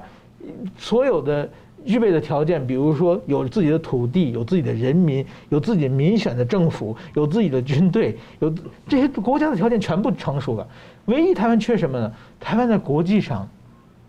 [0.77, 1.49] 所有的
[1.83, 8.53] 具备的条件，比如说有自己的土地，有自己的人民，有自己的民选的政府，有自己的军队，有
[8.87, 10.67] 这些国家的条件全部成熟了。
[11.05, 12.11] 唯一台湾缺什么呢？
[12.39, 13.47] 台湾在国际上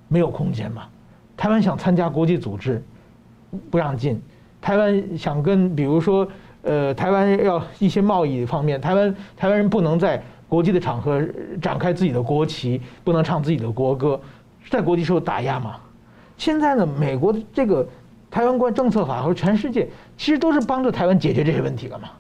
[0.09, 0.85] 没有空间嘛。
[1.37, 2.83] 台湾想参加国际组织，
[3.71, 4.21] 不让进。
[4.61, 6.27] 台湾想跟，比如说，
[6.62, 10.23] 呃，台湾要一些贸易方面，台湾台湾人不能在。
[10.49, 11.21] 国际的场合
[11.61, 14.19] 展开自己的国旗，不能唱自己的国歌，
[14.71, 15.75] 在国际受打压嘛。
[16.38, 17.85] 现在呢，美国的这个
[18.31, 22.11] 台湾观政策法和全世界其实都是帮助台湾解决这些问题的嘛。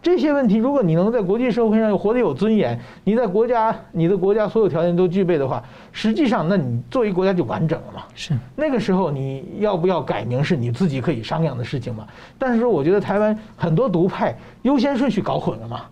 [0.00, 8.04] 这些问题，如果你能在国际社会上活得有尊严，你在国家你的国家所有条件都具备的话，实际上，那你作为国家就完整了嘛。
[8.14, 12.06] 是那个时候你要不要改名是你自己可以商量的事情嘛。
[12.38, 15.82] 但是说，我觉得台湾很多独派优先顺序搞混了嘛。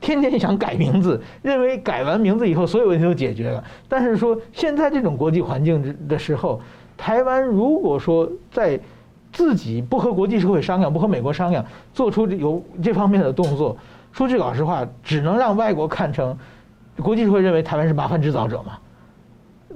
[0.00, 3.64] 天天想改名字，认为改完名字以后所有问题都解决了。
[3.88, 6.60] 但是说现在这种国际环境的时候，
[6.96, 8.78] 台湾如果说在
[9.36, 13.76] 自己不和国际社会商量，不和美国商量，做出有这方面的动作，
[14.10, 16.34] 说句老实话，只能让外国看成
[17.02, 18.78] 国际社会认为台湾是麻烦制造者嘛，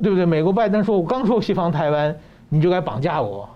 [0.03, 0.25] 对不对？
[0.25, 2.17] 美国拜登说：“我刚说西方台湾，
[2.49, 3.47] 你就该绑架我。”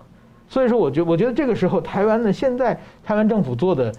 [0.47, 3.91] 所以说，我觉我觉得这个时候台湾的，现在台湾政府做的。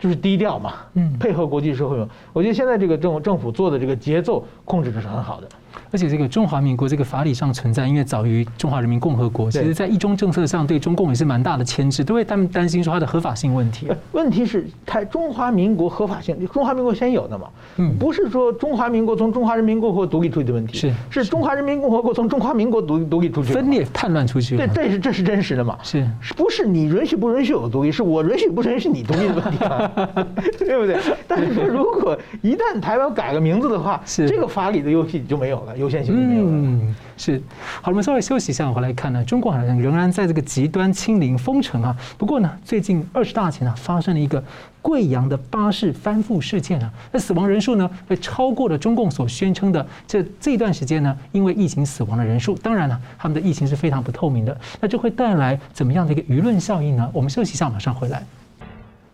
[0.00, 2.08] 就是低调嘛，嗯，配合国际社会嘛。
[2.32, 5.48] 我觉得现在这个政政府做的这个节奏控制的是很好的。
[5.92, 13.88] 而且这个中华民国这个法理上存在，因为早于中华人民共和国，其实在一中政策上对中共也是蛮大的牵制，都会他们担心说它的合法性问题。
[14.12, 26.06] 问题是，台中华民国合法性，中华民国先有的嘛，嗯，不是说中华民国从中华人民共和国独立出去的问题，是是中华人民共和国从中华民国独独立出去，分裂叛乱出去，对，这是这是真实的嘛，是。
[26.36, 29.90] 不是你允许不允许我独立，是我允许不允许你独立的问题嘛，
[30.58, 30.96] 对不对？
[31.26, 34.28] 但是说如果一旦台湾改个名字的话，是。
[34.28, 36.52] 这个法理的游戏就没有了，优先性没有了。
[36.52, 37.42] 嗯，是。
[37.82, 41.96] 好，我们稍微休息一下，回来看呢，中国好像仍然在这个极端清零封城啊。
[42.16, 44.42] 不过呢，最近二十大前呢，发生了一个
[44.80, 52.54] 贵阳的巴士翻覆事件啊，那死亡人数呢，会超过了中共所宣称的这这段时间呢，因为疫情死亡的人数。
[52.58, 57.10] 当然了，他们的疫情是非常不透明的，那这会带来怎么样的一个舆论效应呢？
[57.12, 58.22] 我们休息一下，马上回来。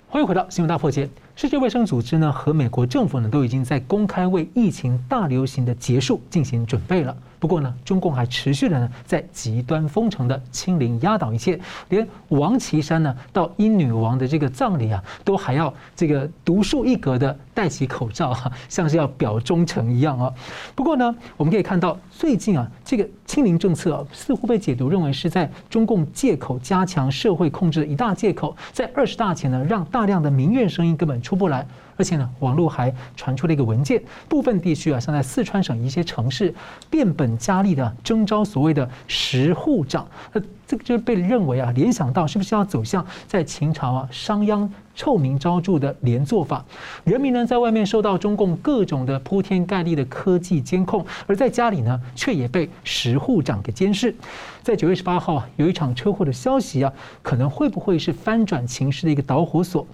[0.08, 1.08] 欢迎回到新闻大破解。
[1.36, 7.14] 世界卫生组织呢和美国政府呢都已经在公开为疫情大流行的结束进行准备了。
[7.38, 20.32] 不过呢，中共还持续的呢在极端封城的清零压倒一切，连王岐山呢到英女王的这个葬礼啊，都还要这个独树一格的戴起口罩哈，像是要表忠诚一样啊。
[20.74, 31.20] 不过呢，我们可以看到最近啊，这个清零政策啊似乎被解读认为是在中共借口加强社会控制的一大借口，在二十大前呢让大量的民怨声音根本。
[31.26, 36.54] 出不来，而且呢，网络还传出了一个文件，部分地区啊，像在四川省一些城市，
[36.88, 46.64] 变本加厉的征招所谓的十户长，那，这个就被认为啊，联想到是不是要走向在秦朝啊商鞅臭名昭著的连坐法？
[47.04, 54.14] 人民呢在外面受到中共各种的铺天盖地的科技监控，而在家里呢却也被十户长给监视。
[54.62, 59.86] 在九月十八号啊，有一场车祸的消息啊，可能会不会是翻转情势的一个导火索？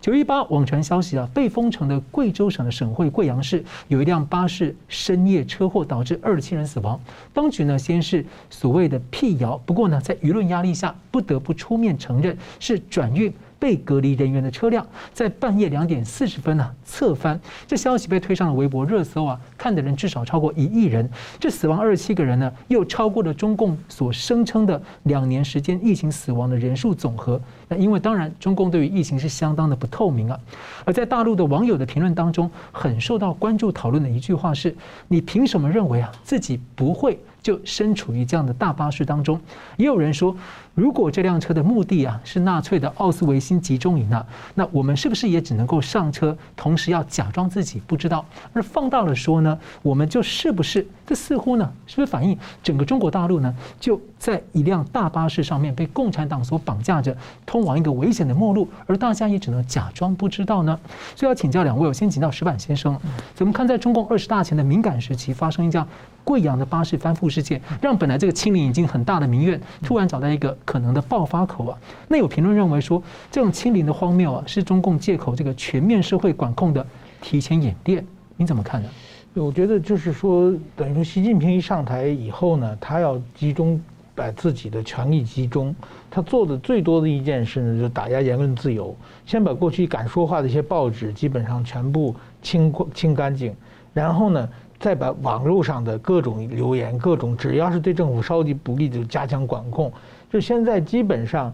[0.00, 6.98] 九一八网传消息啊，被封城的贵州省的省会贵阳市有一辆巴士深夜车祸导致二十七人死亡。
[7.34, 13.32] 当局呢先是所谓的辟谣，不过呢在舆论压力下不得不出面承认是转运。
[13.60, 21.06] 被隔离人员的车辆在半夜两点四十分呢侧翻，这消息被推上了微博热搜啊，看的人至少超过一亿人。
[21.38, 27.38] 这死亡二十七个人呢，又超过了中共所声称的两年时间疫情死亡的人数总和。
[27.68, 30.40] 那因为当然，中共对于疫情是相当的不透明啊。
[30.86, 34.74] 而在大陆的网友的评论当中，很受到关注讨论的一句话是：
[35.06, 39.40] 你凭什么认为啊自己不会就身处于这样的大巴士当中？
[39.76, 40.36] 也有人说。
[40.80, 44.24] 如果这辆车的目的啊是纳粹的奥斯维辛集中营呢，
[44.54, 48.24] 那我们是不是也只能够上车，同时要假装自己不知道？
[48.54, 50.88] 而放大了说呢，我们就是不是？
[51.06, 57.14] 这似乎呢，是不是反映整个中国大陆呢，就在一辆大巴士上面被共产党所绑架着，
[57.44, 60.80] 通往一个危险的末路，而大家也只能假装不知道呢？
[61.14, 62.98] 所以要请教两位，我先请教石板先生，
[63.34, 65.86] 怎么看在中共二十大前的敏感时期发生一架
[66.24, 71.76] 贵阳的巴士翻覆事件，让本来这个清零已经很大的民怨，突然找到一个可能的爆发口啊？
[72.06, 76.86] 那有评论认为说，这种清零的荒谬啊，是中共借口这个全面社会管控的
[77.20, 78.06] 提前演练，
[78.36, 78.88] 你怎么看呢？
[79.34, 83.82] 我觉得就是说，等于说，习近平一上台以后呢，他要集中
[84.14, 85.74] 把自己的权力集中，
[86.08, 88.94] 他做的最多的一件事呢，就打压言论自由，
[89.26, 93.52] 先把过去敢说话的一些报纸基本上全部清清干净，
[93.92, 94.48] 然后呢，
[94.78, 99.92] 再把网络上的各种留言、各种只要是对政府稍微不利的，就加强管控。
[100.30, 101.52] 就现在基本上，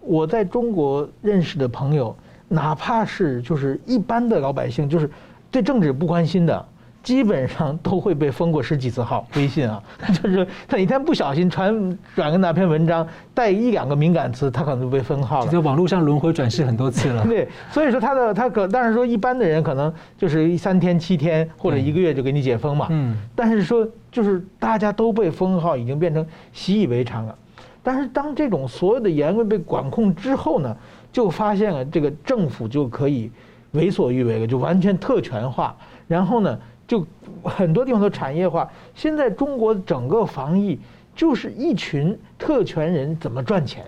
[0.00, 2.14] 我在中国认识的朋友，
[2.46, 5.10] 哪怕是就是一般的老百姓，就是
[5.50, 6.64] 对政治不关心的。
[7.00, 9.82] 基本上都会被封过十几次号微信啊，
[10.20, 15.50] 就是他哪天不小心传转个那篇文章带一两个敏感词，他可能就被封号了。
[15.50, 17.22] 在网络上轮回转世很多次了。
[17.24, 22.88] 对，所以说他的他可，但是说一般的人可能就是三天七天或者一个月就给你解封嘛。
[22.90, 23.16] 嗯。
[23.34, 27.34] 但是说就是大家都被封号，已经变成习以为常了。
[27.82, 30.76] 但是当这种所有的言论被管控之后呢，
[31.12, 33.30] 就发现了这个政府就可以
[33.72, 35.76] 为所欲为了，就完全特权化，
[36.06, 36.58] 然后呢。
[36.88, 37.06] 就
[37.42, 40.80] 很多地方都产业化，现在中国整个防疫
[41.14, 43.84] 就是一群特权人怎么赚钱，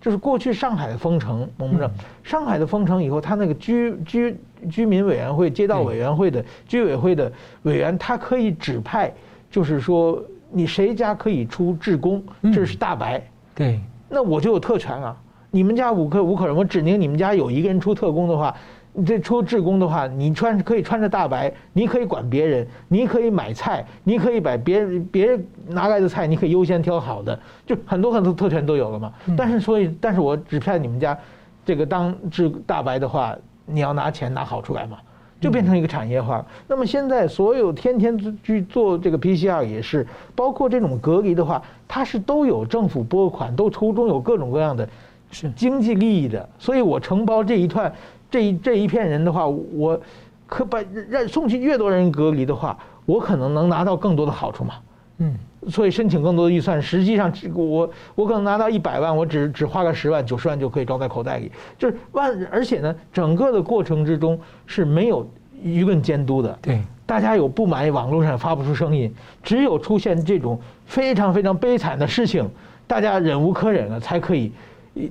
[0.00, 1.88] 就是过去上海的封城，我们知道
[2.24, 4.36] 上海的封城以后，他那个居居
[4.68, 7.30] 居民委员会、街道委员会的居委会的
[7.62, 9.14] 委员，他可以指派，
[9.48, 10.20] 就是说
[10.52, 12.22] 你谁家可以出志工，
[12.52, 13.22] 这是大白，
[13.54, 15.16] 对，那我就有特权啊，
[15.50, 18.54] 你们家五个五口人，我指定你们家有一个人出特工的话。
[18.94, 29.10] 你这出志工的话，你穿可以穿着大白，你可以管别人，你可以买菜，你可以把别人别人拿来的菜，你可以优先挑好的，就很多很多特权都有了嘛。
[29.34, 31.18] 但是所以，但是我只派你们家
[31.64, 33.34] 这个当志大白的话，
[33.64, 34.98] 你要拿钱拿好处来嘛，
[35.42, 36.42] 就变成一个产业化。
[36.66, 44.88] 那么现在所有天天去做这个 PCR 也是，包括这种隔离的话，它是都有政府拨款，都途中有各种各样的
[45.30, 46.48] 是经济利益的。
[46.58, 47.92] 所以我承包这一段。
[48.32, 50.00] 这一这一片人的话，我
[50.46, 54.76] 可把让送去越多人隔离的话，我可能能拿到更多的好处嘛。
[55.18, 55.36] 嗯，
[55.68, 65.26] 所以申请更多的预算，实际上我我可能拿到一百万，我只只花个十万九十万就可以装在口袋里，就是万，而且呢，整个的过程之中是没有
[65.62, 66.58] 舆论监督的。
[66.62, 72.48] 对，大家有不满意，网络上发不出声音，只有出现这种非常非常悲惨的事情，
[72.86, 74.52] 大家忍无可忍了，才可以。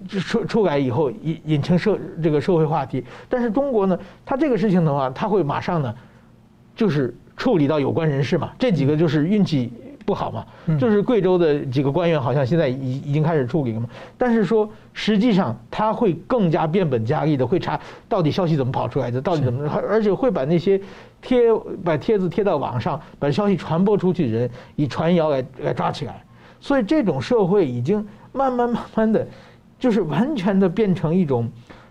[0.07, 5.91] 出出来以后引引成社这个社会话题，但是中国呢，他这个事情的话，他会马上呢，
[6.75, 8.51] 就是处理到有关人士嘛。
[8.59, 9.73] 这几个就是运气
[10.05, 10.45] 不好嘛，
[10.77, 13.87] 就是贵州的几个官员好像现在已已经开始处理了嘛。
[14.17, 20.79] 但是说实际上他会更加变本加厉的，会查到底消息怎么跑出来的，到底怎么，而且会把那些
[21.21, 21.41] 贴
[21.83, 26.23] 把帖子贴到网上，把消息传播出去的人以传谣来来抓起来。
[26.59, 29.27] 所以这种社会已经慢慢慢慢的。
[29.79, 31.49] 就是完全的变成一种，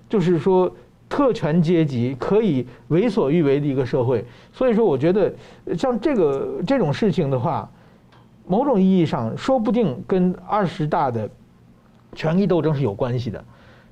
[0.08, 0.72] 就是说
[1.08, 4.24] 特权阶级可以为所欲为的一个社会。
[4.52, 5.34] 所以说，我觉得
[5.76, 7.68] 像这个这种事情的话，
[8.50, 11.30] 某种意义上说不定跟二十大的
[12.16, 13.44] 权力斗争是有关系的。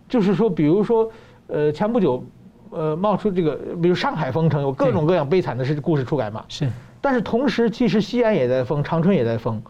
[0.09, 1.09] 就是说，比如说，
[1.47, 2.25] 呃，前不久，
[2.71, 6.45] 呃，冒出这个，比如上海封城，有各种各样悲惨的事故事出来嘛。
[6.49, 6.69] 是。
[7.01, 9.63] 但是同时，其实西安也在封，长春也在封，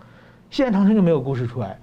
[0.48, 1.78] 西安、长春就没有故事出来。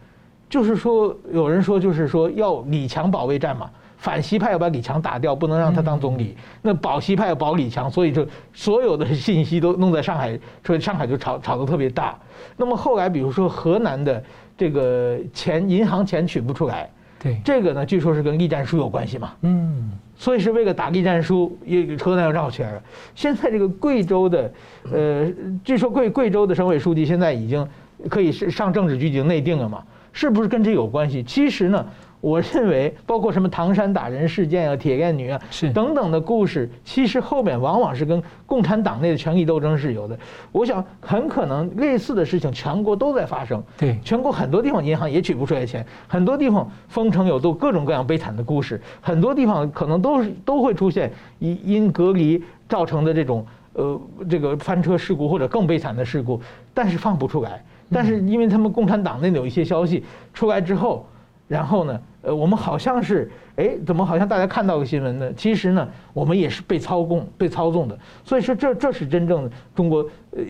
[0.49, 3.69] 就是说，有人说，就是说要李强保卫战嘛，
[4.05, 6.37] 反西派要把李强打掉，不能让他当总理。
[6.61, 12.15] 那保西派要保李强，所以就所有的信息都弄在上海，所以上海就吵吵得特别大。
[12.55, 14.23] 那么后来，比如说河南的
[14.55, 16.87] 这个钱，银行钱取不出来，
[17.17, 19.33] 对这个呢，据说是跟栗战书有关系嘛。
[19.41, 22.83] 嗯，所以是为了打栗战书，也河南又绕起来了。
[23.15, 24.53] 现在这个贵州的，
[24.93, 25.27] 呃，
[25.63, 27.67] 据说贵贵州的省委书记现在已经
[28.07, 29.83] 可以上政治局，已经内定了嘛。
[30.13, 31.21] 是不是跟这有关系？
[31.23, 31.85] 其实呢，
[32.25, 40.17] 我认为包括什么唐山打人事件啊、铁链女啊，是等等的故事，其实后面往往是跟共产党内的权力斗争是有的。
[40.51, 43.63] 我想很可能类似的事情全国都在发生。
[43.77, 56.41] 对，全国很多地方银行也取不出来钱，很多地方封城有度各种各样悲惨的故事，很多地方可能都是都会出现因因隔离造成的这种呃这个翻车事故或者更悲惨的事故，
[56.73, 57.63] 但是放不出来。
[57.91, 60.03] 但是因为他们共产党内有一些消息
[60.33, 61.05] 出来之后，
[61.47, 65.31] 然后呢，呃，我们好像是，哎，怎么好像大家看到个新闻呢？
[65.37, 67.97] 其实呢，我们也是被操控、被操纵的。
[68.23, 69.99] 所以说，这这是真正中国
[70.31, 70.43] 呃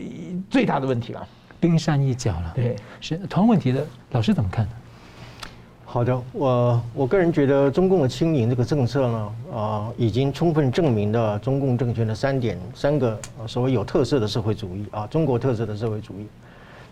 [0.49, 1.27] 最大的问题了，
[1.59, 2.53] 冰山一角了。
[2.55, 4.71] 对，是同样问题的老师怎么看呢？
[5.83, 9.17] 好的，我我个人觉得中共的清零这个政策呢，
[9.51, 16.27] 啊、呃，已经充分证明了中共政权的三点三个所谓有特色的社会主义啊，中国特色的社会主义。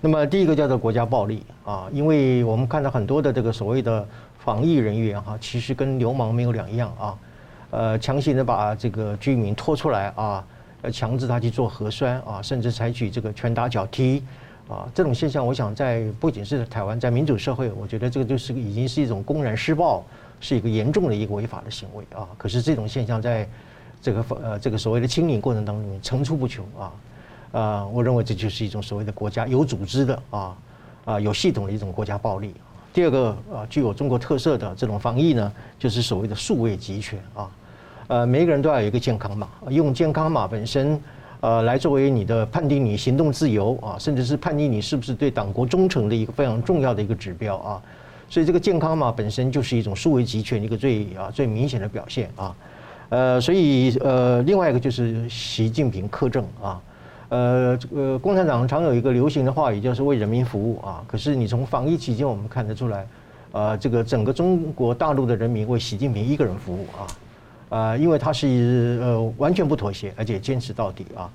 [0.05, 4.05] 那么第一个叫做国家暴力啊，因为我们看到很多的这个所谓的
[4.37, 7.17] 防疫人员哈，其实跟流氓没有两样啊，
[7.69, 10.45] 呃，强行的把这个居民拖出来啊，
[10.81, 14.21] 要强制他去做核酸啊，甚至采取这个拳打脚踢。
[14.67, 20.03] 啊，这种现象，我想在不仅是台湾，在民主社会，我觉得这个就是已经是一种公然施暴，
[20.41, 22.27] 是一个严重的一个违法的行为啊。
[22.37, 23.47] 可是这种现象在
[24.01, 26.91] 这个呃这个所谓的清零过程当中层出不穷啊。
[27.53, 30.57] 啊，我认为这就是一种所谓的国家有组织的啊
[31.05, 32.53] 啊有系统的一种国家暴力。
[32.93, 37.49] 第二个啊，具有中国特色的这种防疫呢，就是所谓的数位集权啊。
[38.07, 40.99] 呃，每个人都要有一个健康码，用健康码本身。
[41.39, 47.81] 呃，来作为你的判定你行动自由啊，甚至是判定你是不是对党国忠诚的一个非常重要的一个指标啊。
[48.29, 52.55] 所以这个健康码本身就是一种数位集权一个最啊最明显的表现啊。
[53.09, 56.79] 呃，所以呃，另外一个就是习近平苛政啊。
[57.33, 61.03] 呃，这个共产党常有一个流行的话语，就是为人民服务啊。
[61.07, 63.07] 可是你从防疫期间我们看得出来，
[63.53, 67.01] 呃，这个整个中国大陆的人民为习近平一个人服务啊。
[67.75, 71.27] 啊，因为他是呃完全不妥协，而且坚持到底啊，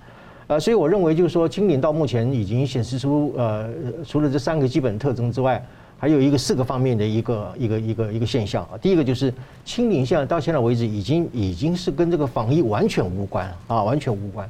[0.46, 3.68] 呃，所以我认为就是说，清零到目前已经显示出呃，
[4.06, 5.60] 除了这三个基本特征之外，
[5.98, 8.78] 还有一个四个方面的一个一个一个一个现象啊。
[8.80, 9.34] 第一个就是
[9.64, 14.48] 清零，现在到现在为止已经已经是跟这个防疫完全无关啊，完全无关。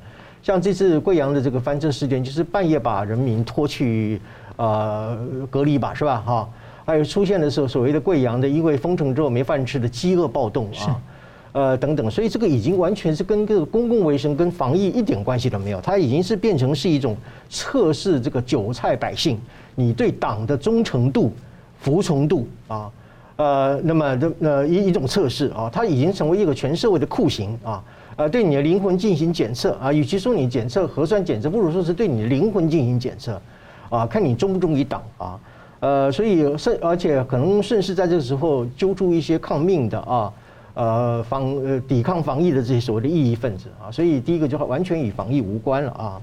[0.49, 4.19] 像这次贵阳的这个翻车事件，就是半夜把人民拖去
[4.57, 5.15] 呃
[5.51, 6.23] 隔离吧，是吧？
[6.25, 6.49] 哈，
[6.87, 10.99] 还有出现的时候所谓的贵阳的因为封城之后没饭吃的饥饿暴动啊。
[11.53, 17.15] 呃，等等，所以这个已经完全是跟这个公共卫生、跟防疫一点关系都没有，它已经是变成是一种
[17.51, 19.39] 测试这个韭菜百姓
[19.75, 21.31] 你对党的忠诚度、
[21.79, 22.91] 服从度啊，
[23.37, 27.85] 呃，那么的呃一一种测试啊，它已经成为一个全社会的酷刑啊，
[28.19, 33.41] 呃，对你的灵魂进行检测啊，与其说你检测核酸检测，不如说是对你的灵魂进行检测
[33.89, 35.41] 啊，看你忠不忠于党啊，
[35.79, 40.33] 呃，所以甚而且可能甚至在这个时候揪出一些抗命的啊。
[40.75, 46.23] 呃，防呃抵抗防疫的这些所谓的异议分子啊，所以第一个就完全与防疫无关了啊。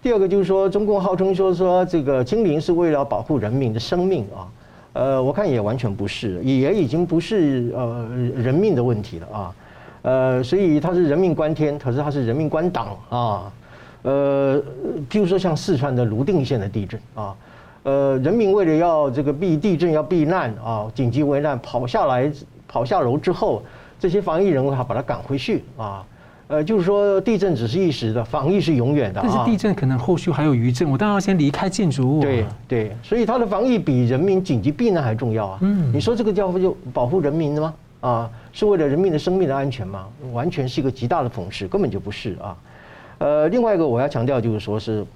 [0.00, 4.46] 第二个就是说，中共号称说说这个清零是为了保护人民的生命啊，
[4.92, 9.54] 呃，我看也完全不是，也已经不是呃人命的问题了啊。
[10.02, 13.52] 呃，所以它是人命关天，可是它是人命关党啊。
[14.02, 14.62] 呃，
[15.10, 17.34] 譬如说像四川的泸定县的地震啊，
[17.82, 22.30] 呃，人民为了要这个避地震要避难啊，紧急危难跑下来
[22.66, 23.62] 跑下楼之后。
[24.02, 26.02] 这些防疫人员还把他赶回去啊，
[26.48, 29.20] 呃，就是说地震只是一时的，防疫是永远的。
[29.22, 32.22] 但是地震可能后续还有余震，我当然要先离开建筑物。
[32.22, 35.58] 对对，所以它的防疫比人民紧急避难还重要啊。
[35.60, 37.74] 嗯，你说这个叫就保护人民的吗？
[38.00, 40.08] 啊，是为了人民的生命的安全吗？
[40.32, 42.56] 完全是一个极大的讽刺，根本就不是啊。
[43.18, 45.06] 呃，另外一个我要强调就是说是。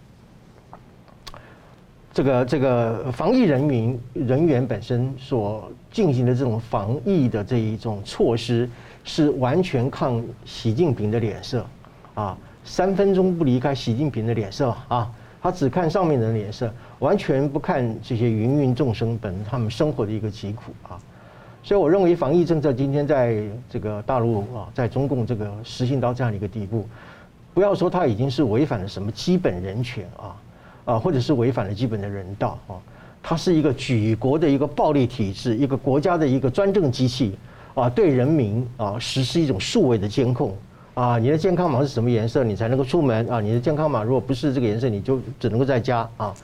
[2.13, 8.71] 这个这个防疫人员人员本身所进行的这种防疫的这一种措施，
[9.03, 11.67] 是完全看习近平的脸色，
[12.15, 15.11] 啊，三分钟不离开习近平的脸色啊，
[15.43, 20.97] 他只看上面的脸色，完全不看这些芸芸众生本他们生活的一个疾苦啊，
[21.65, 26.87] 所以我认为防疫政策今天在这个大陆啊，在中共这个实行到这样的一个地步，
[27.53, 30.37] 不要说它已经是违反了什么基本人权啊。
[30.85, 32.77] 啊，或者是违反了基本的人道啊，
[33.23, 37.35] 它是一个举国的一个暴力体制，一个国家的一个专政机器
[37.73, 40.55] 啊，对人民啊实施一种数位的监控
[40.93, 43.41] 啊，你的健康码是什么颜色，你才能够出门啊？
[43.41, 46.35] 你的健康码如果不是这个颜色，你就只能够在家啊，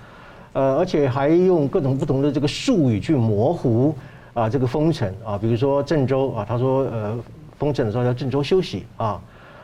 [0.54, 3.94] 呃，而且还用各种不同的这个术语去模糊
[4.34, 7.18] 啊这个封城啊，比如说郑州啊，他说呃
[7.58, 9.20] 封城的时候要郑州休息啊，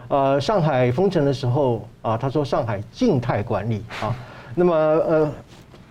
[0.09, 4.15] 呃上海封城的时候啊，他说上海静态管理啊。
[4.55, 5.33] 那么呃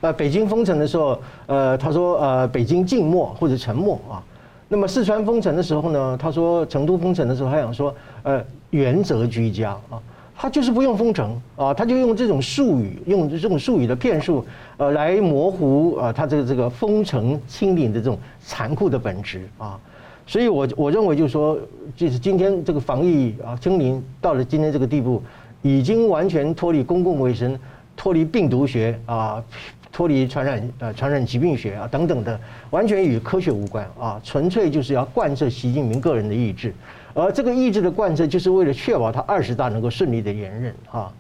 [0.02, 4.22] 呃，北京封城的时候，呃，他说呃，北京静默或者沉默啊。
[4.68, 10.02] 那么四川封城的时候呢，他说成都封城的时候，他想说呃，原则居家啊，
[10.38, 14.46] 他就是不用封城啊，他就用这种术语，用这种术语的骗术，
[14.78, 19.80] 呃，来模糊啊，他这个这个封城清零的这种残酷的本质啊。
[20.28, 21.58] 所以我我认为就是说，
[21.96, 25.24] 就是今天这个防疫啊清零到了今天这个地步，
[25.62, 27.58] 已经完全脱离公共卫生。
[27.98, 29.42] 脱离病毒学啊，
[29.90, 32.38] 脱离传染呃传染疾病学啊等等的，
[32.70, 36.74] 完全与科学无关啊，纯粹就是要贯彻习近平个人的意志，
[37.16, 41.14] 而这个意志的贯彻就是为了确保他二十大能够顺利的连任啊，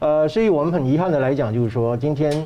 [0.00, 2.44] 呃，所以我们很遗憾的来讲，就是说今天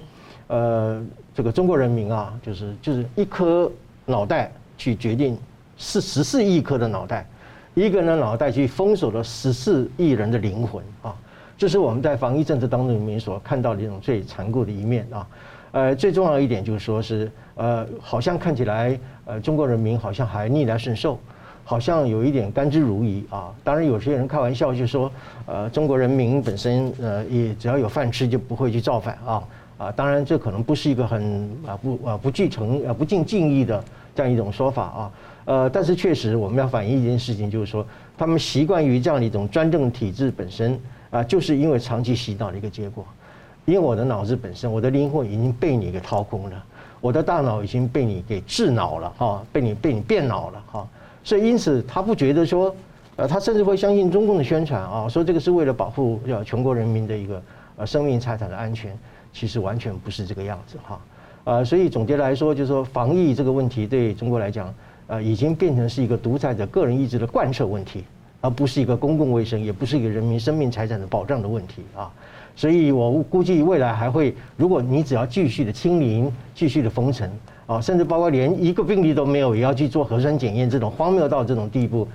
[0.48, 1.02] 呃
[1.34, 3.68] 这个中国人民啊，就是就是一颗
[4.04, 5.38] 脑袋去决定
[5.78, 7.26] 是十四亿颗的脑袋，
[7.72, 11.16] 一个呢脑袋去封锁了十四亿人的灵魂啊。
[11.56, 15.26] 这是我们在防疫政策当中里面所看到的一种最残酷的一面啊，
[15.70, 21.18] 呃，最重要一点就是说是，呃，好像看起来，呃，中国人民好像还逆来顺受，
[21.64, 23.52] 好像有一点甘之如饴啊。
[23.62, 25.10] 当然，有些人开玩笑就说，
[25.46, 29.42] 呃，中国人民本身呃也只要有饭吃就不会去造反啊
[29.78, 29.92] 啊。
[29.92, 33.82] 当然，这可能不是一个很啊不啊不具诚啊不尽敬意的
[34.14, 35.10] 这样一种说法啊。
[35.44, 37.86] 呃，但是确实我们要反映一件事情，就是说
[38.16, 40.80] 他们习惯于这样的一种专政体制本身。
[41.12, 43.04] 啊，就是因为长期洗脑的一个结果，
[43.66, 46.64] 因为我的脑子本身，我的灵魂已经被你给掏空了，
[47.02, 50.88] 我的大脑已经被你给智脑了哈，被你被你变脑了哈，
[51.24, 52.74] 所以因此他不觉得说，
[53.16, 57.42] 呃，他甚至会相信中共的宣传啊，说这个是为了保护要全国人民的一个
[57.76, 58.96] 呃生命财产的安全，
[59.32, 61.00] 其实完全不是这个样子哈，
[61.44, 64.74] 啊，所以总结来说，就是说防疫这个问题对中国来讲，
[65.06, 68.04] 呃，已经变成是一个独裁者个人意志的贯彻问题。
[68.44, 72.10] 而不是一个公共卫生，也不是一个人民生命财产的保障的问题啊，
[72.56, 77.30] 所以我估计未来还会，如果你只要继续的清零，继续的封城
[77.66, 82.06] 啊，甚至包括连一个病例都没有，也要去做核酸检验，这种荒谬到这种地步，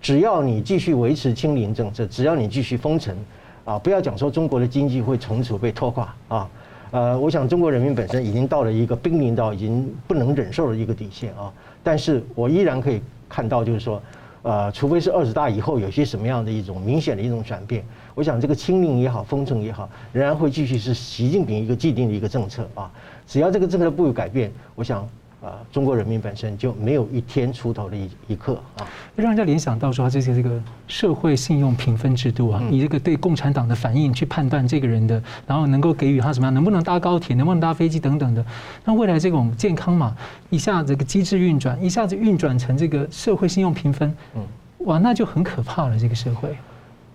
[0.00, 3.16] 只要你继续维持清零政策，只要你继续封城
[3.64, 6.50] 啊，不要讲说中国的经济会从此被拖垮啊，
[6.90, 14.00] 呃，我想中国人民本身已经到了一个濒临到已经不能忍受的一个底线啊，但是我依然可以看到，就是说。
[14.44, 22.90] 呃，除非是二十大以后有些什么样的一种明显的一种转变，我想这个清零也好，封城也好，仍然会继续是习近平一个既定的一个政策啊。
[23.26, 25.08] 只要这个政策不予改变，我想。
[25.42, 38.46] 啊，中国人民本身就没有一天出头的一一刻啊，让人家联想到说，这些这个社会信用评分制度啊，以这个对共产党的反应去判断这个人的，然后能够给予他什么样，能不能搭高铁，能不能搭飞机等等的。
[38.84, 40.16] 那未来这种健康码
[40.50, 44.46] 一下子这个机制运转，一下子运转成这个社会信用评分，嗯，
[44.86, 45.98] 哇，那就很可怕了。
[45.98, 46.56] 这个社会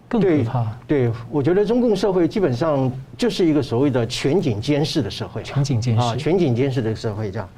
[0.08, 0.66] 更可怕。
[0.88, 7.50] 对，对，我觉得中共社会基本上就是一个所谓的全景监视的社会，全景监视啊，全景监视的社会这样。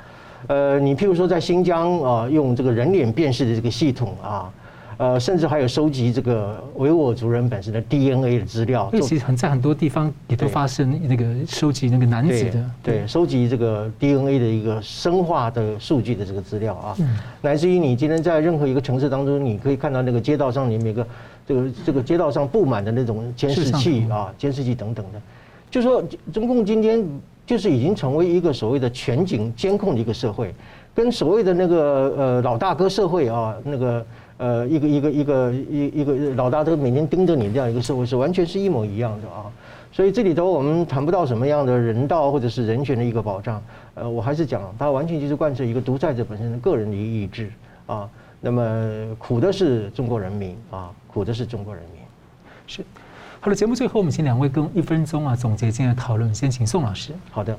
[0.47, 4.49] 呃，你譬如说在新疆啊，用这个人脸辨识的这个系统啊，
[4.95, 8.89] 呃，甚至还有收集这个维吾尔族人本身的 DNA 的资料。
[9.01, 16.95] 其实很在很多地方也都发生那个收集那个男子的，对，收集这个 DNA 的一个生化的数据的这个资料啊，
[17.41, 21.05] 乃至于你今天在任何一个城市当中，你可以看到那个街道上，你每个
[21.49, 25.21] 这个这个街道上布满的那种监视器啊，监视器等等的，
[25.69, 27.03] 就说中共今天。
[27.49, 30.53] 就是已经成为一个所谓的全景监控的一个社会，
[30.93, 34.05] 跟所谓的那个呃老大哥社会啊，那个
[34.37, 39.49] 呃一个一个一个一一个老大哥每天盯着你这样一个社会是完全是一模一样的啊。
[39.91, 43.59] 所以这里头我们谈不到什么样的人道或者是人权的一个保障，
[43.95, 47.51] 呃，我还是讲它完全就是贯彻一个独裁者本身的个人的意志
[47.87, 48.07] 啊。
[48.41, 52.01] 那么苦的是中国人民啊，苦的是中国人民，
[52.67, 52.83] 是。
[53.41, 56.33] 好了，节目最后我们请两位跟一分钟啊总结今天的讨论。
[56.35, 57.13] 先请宋老师。
[57.31, 57.57] 好的，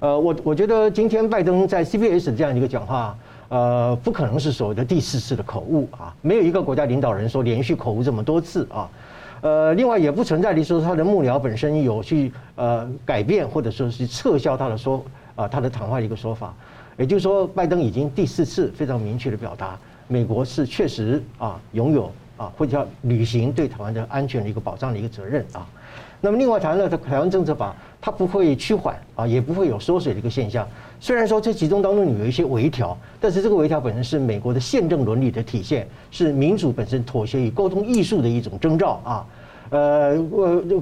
[0.00, 3.16] 呃，我我觉得今天拜登在 CBS 这样一个讲话，
[3.48, 8.90] 呃，不可能是所谓的第四次的口误啊，没有一个国家领导人说连续口误这么多次啊，
[9.40, 15.04] 呃，另外也不存在的说他的幕僚本身有去呃改变或者说是撤销他的说
[15.36, 16.52] 啊他的谈话的一个说法，
[16.96, 19.78] 也就是说拜登已经第四次非常明确的表达，
[20.10, 22.12] 美国是确实啊拥有。
[22.40, 25.68] 啊，或者叫履行对台湾的安全的一个保障的一个责任啊。
[26.22, 30.66] 那么另外谈了台湾政策法，它不会趋缓啊，也不会有缩水的一个现象。
[30.98, 39.26] 虽然说这其中当中有一些微调，但是这个微调本身是美国的宪政伦理的体现，是民主本身妥协与沟通艺术的一种征兆啊。
[39.68, 40.18] 呃，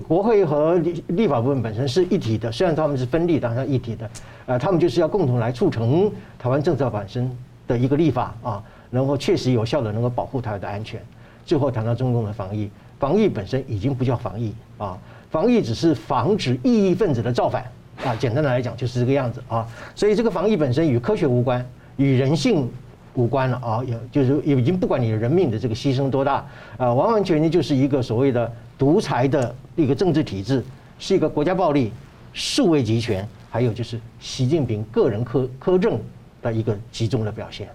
[0.07, 4.09] 国会和立立法部分本身是一体的，虽然他们是分立，但是一体的。
[4.47, 6.09] 呃，他们就是要共同来促成
[6.39, 7.29] 台湾政策本身
[7.67, 11.01] 的一个立法啊，能够确实有效的能够保护台湾的安全。
[11.45, 14.99] 最后谈到中共的防疫，防疫本身已经不叫防疫啊，
[15.31, 17.65] 防疫只是防止异议分子的造反
[18.05, 19.67] 啊，简单的来讲就是这个样子啊。
[19.95, 21.67] 所以这个防疫本身与科学无关，
[21.97, 22.69] 与人性
[23.15, 30.63] 无关了啊，也就是已经不管你人命的这个牺牲多大啊，完完全全就是一个所谓的独裁的一个政治体制，
[30.99, 31.91] 是一个国家暴力、
[32.35, 35.99] 数位集权，还有就是习近平个人科苛政
[36.43, 37.69] 的一个集中的表现，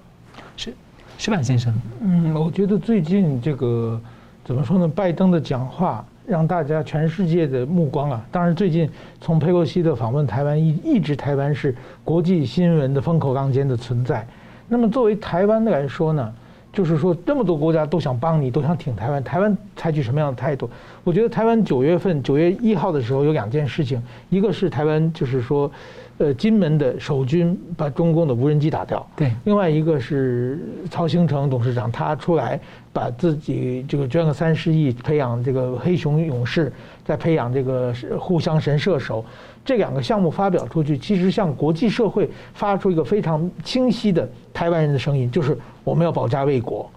[0.55, 0.71] 是。
[1.17, 3.99] 石板先生，嗯，我觉得最近这个
[4.43, 4.87] 怎么说呢？
[4.87, 8.89] 拜登的讲话让大家全世界的目光啊，当然最近
[9.21, 14.27] 从佩洛西的访问台湾一一直台湾是国际新闻的风口浪尖的存在。
[14.67, 16.33] 那么作为台湾来说呢，
[16.73, 20.69] 就是说这么多国家都想帮你，都想挺台湾，台湾采取什么样的态度？
[21.05, 25.71] 我觉得台湾九月份九月一号的时候有两件事情，一个是台湾就是说。
[26.19, 29.05] 呃，金门的守军把中共的无人机打掉。
[29.15, 30.59] 对，另外一个是
[30.91, 32.59] 曹兴诚董事长，他出来
[32.93, 36.71] 把自己这个捐个三十亿培养这个黑熊勇士，
[37.03, 39.25] 再培养这个互相神射手，
[39.65, 46.89] 这两个项目发表出去，其实向国际社会发出一个非常清晰的台湾人的声音，就是我们要保家卫国。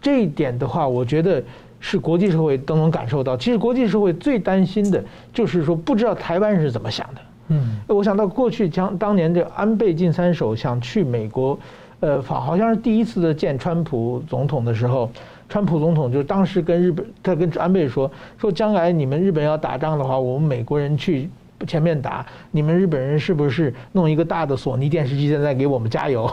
[0.00, 1.42] 这一点的话，我觉得
[1.80, 3.36] 是国际社会都能感受到。
[3.36, 5.04] 其实国际社会最担心的
[5.34, 7.20] 就是说，不知道台湾人是怎么想的。
[7.48, 11.58] 嗯，我想到过去将当年这安倍晋三首相去美国，
[12.00, 15.10] 呃，好像是第一次的见川普总统的时候，
[15.48, 21.28] 川普总统就当时跟日本，他跟安倍说，说将来你们日本要打仗的话，我们美国人去。
[21.66, 26.30] 前面打你们日本人是不是弄一个大的索尼电视机在那给我们加油？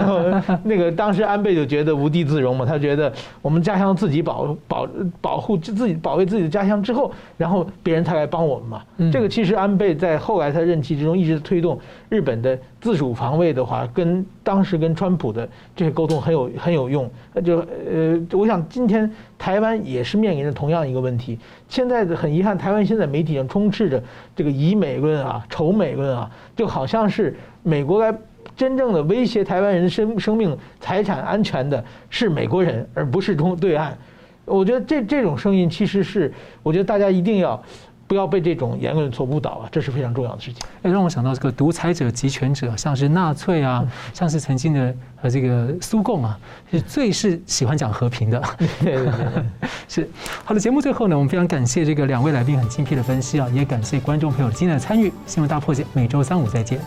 [0.64, 3.12] 那个当时安倍就觉得无地自容嘛，他觉得
[3.42, 4.88] 我们家乡自己保保
[5.20, 8.82] 保护自己保卫自己的家乡之后，然后别人才来帮我们嘛。
[9.12, 17.10] 这个其实安倍在后来他任期之中一直推动日本的自主防卫的话，跟当时跟川普的这些沟通很有很有用。
[17.44, 21.36] 就呃，我想今天台湾也是面临着同样一个问题。
[21.68, 24.00] 现在很遗憾，台湾现在媒体上充斥着
[24.36, 28.16] 这个以美论啊、仇美论啊，就好像是美国来
[28.56, 33.98] 真正的威胁台湾人生生命财产安全的是美国人，而不是中对岸。
[34.44, 36.32] 我觉得这这种声音其实是，
[36.62, 37.60] 我觉得大家一定要。
[38.06, 40.60] 不要被这种言论所误导啊，这是非常重要的事情。
[40.82, 46.38] 哎，让我想到这个独裁者、集权者，像是纳粹啊，像是曾经的呃这个苏共啊，
[46.70, 48.40] 是最是喜欢讲和平的。
[48.80, 50.10] 对 对对， 是。
[50.44, 55.12] 好的，节目最后呢，我们非常感谢这个两位来宾很精辟的分析啊，也感谢观众朋友今天的参与。
[55.26, 56.80] 新闻大破解每周三五再见。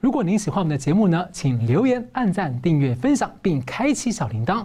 [0.00, 4.64] 如果您喜欢我们的节目呢，请留言、按赞、订阅、分享，并开启小铃铛。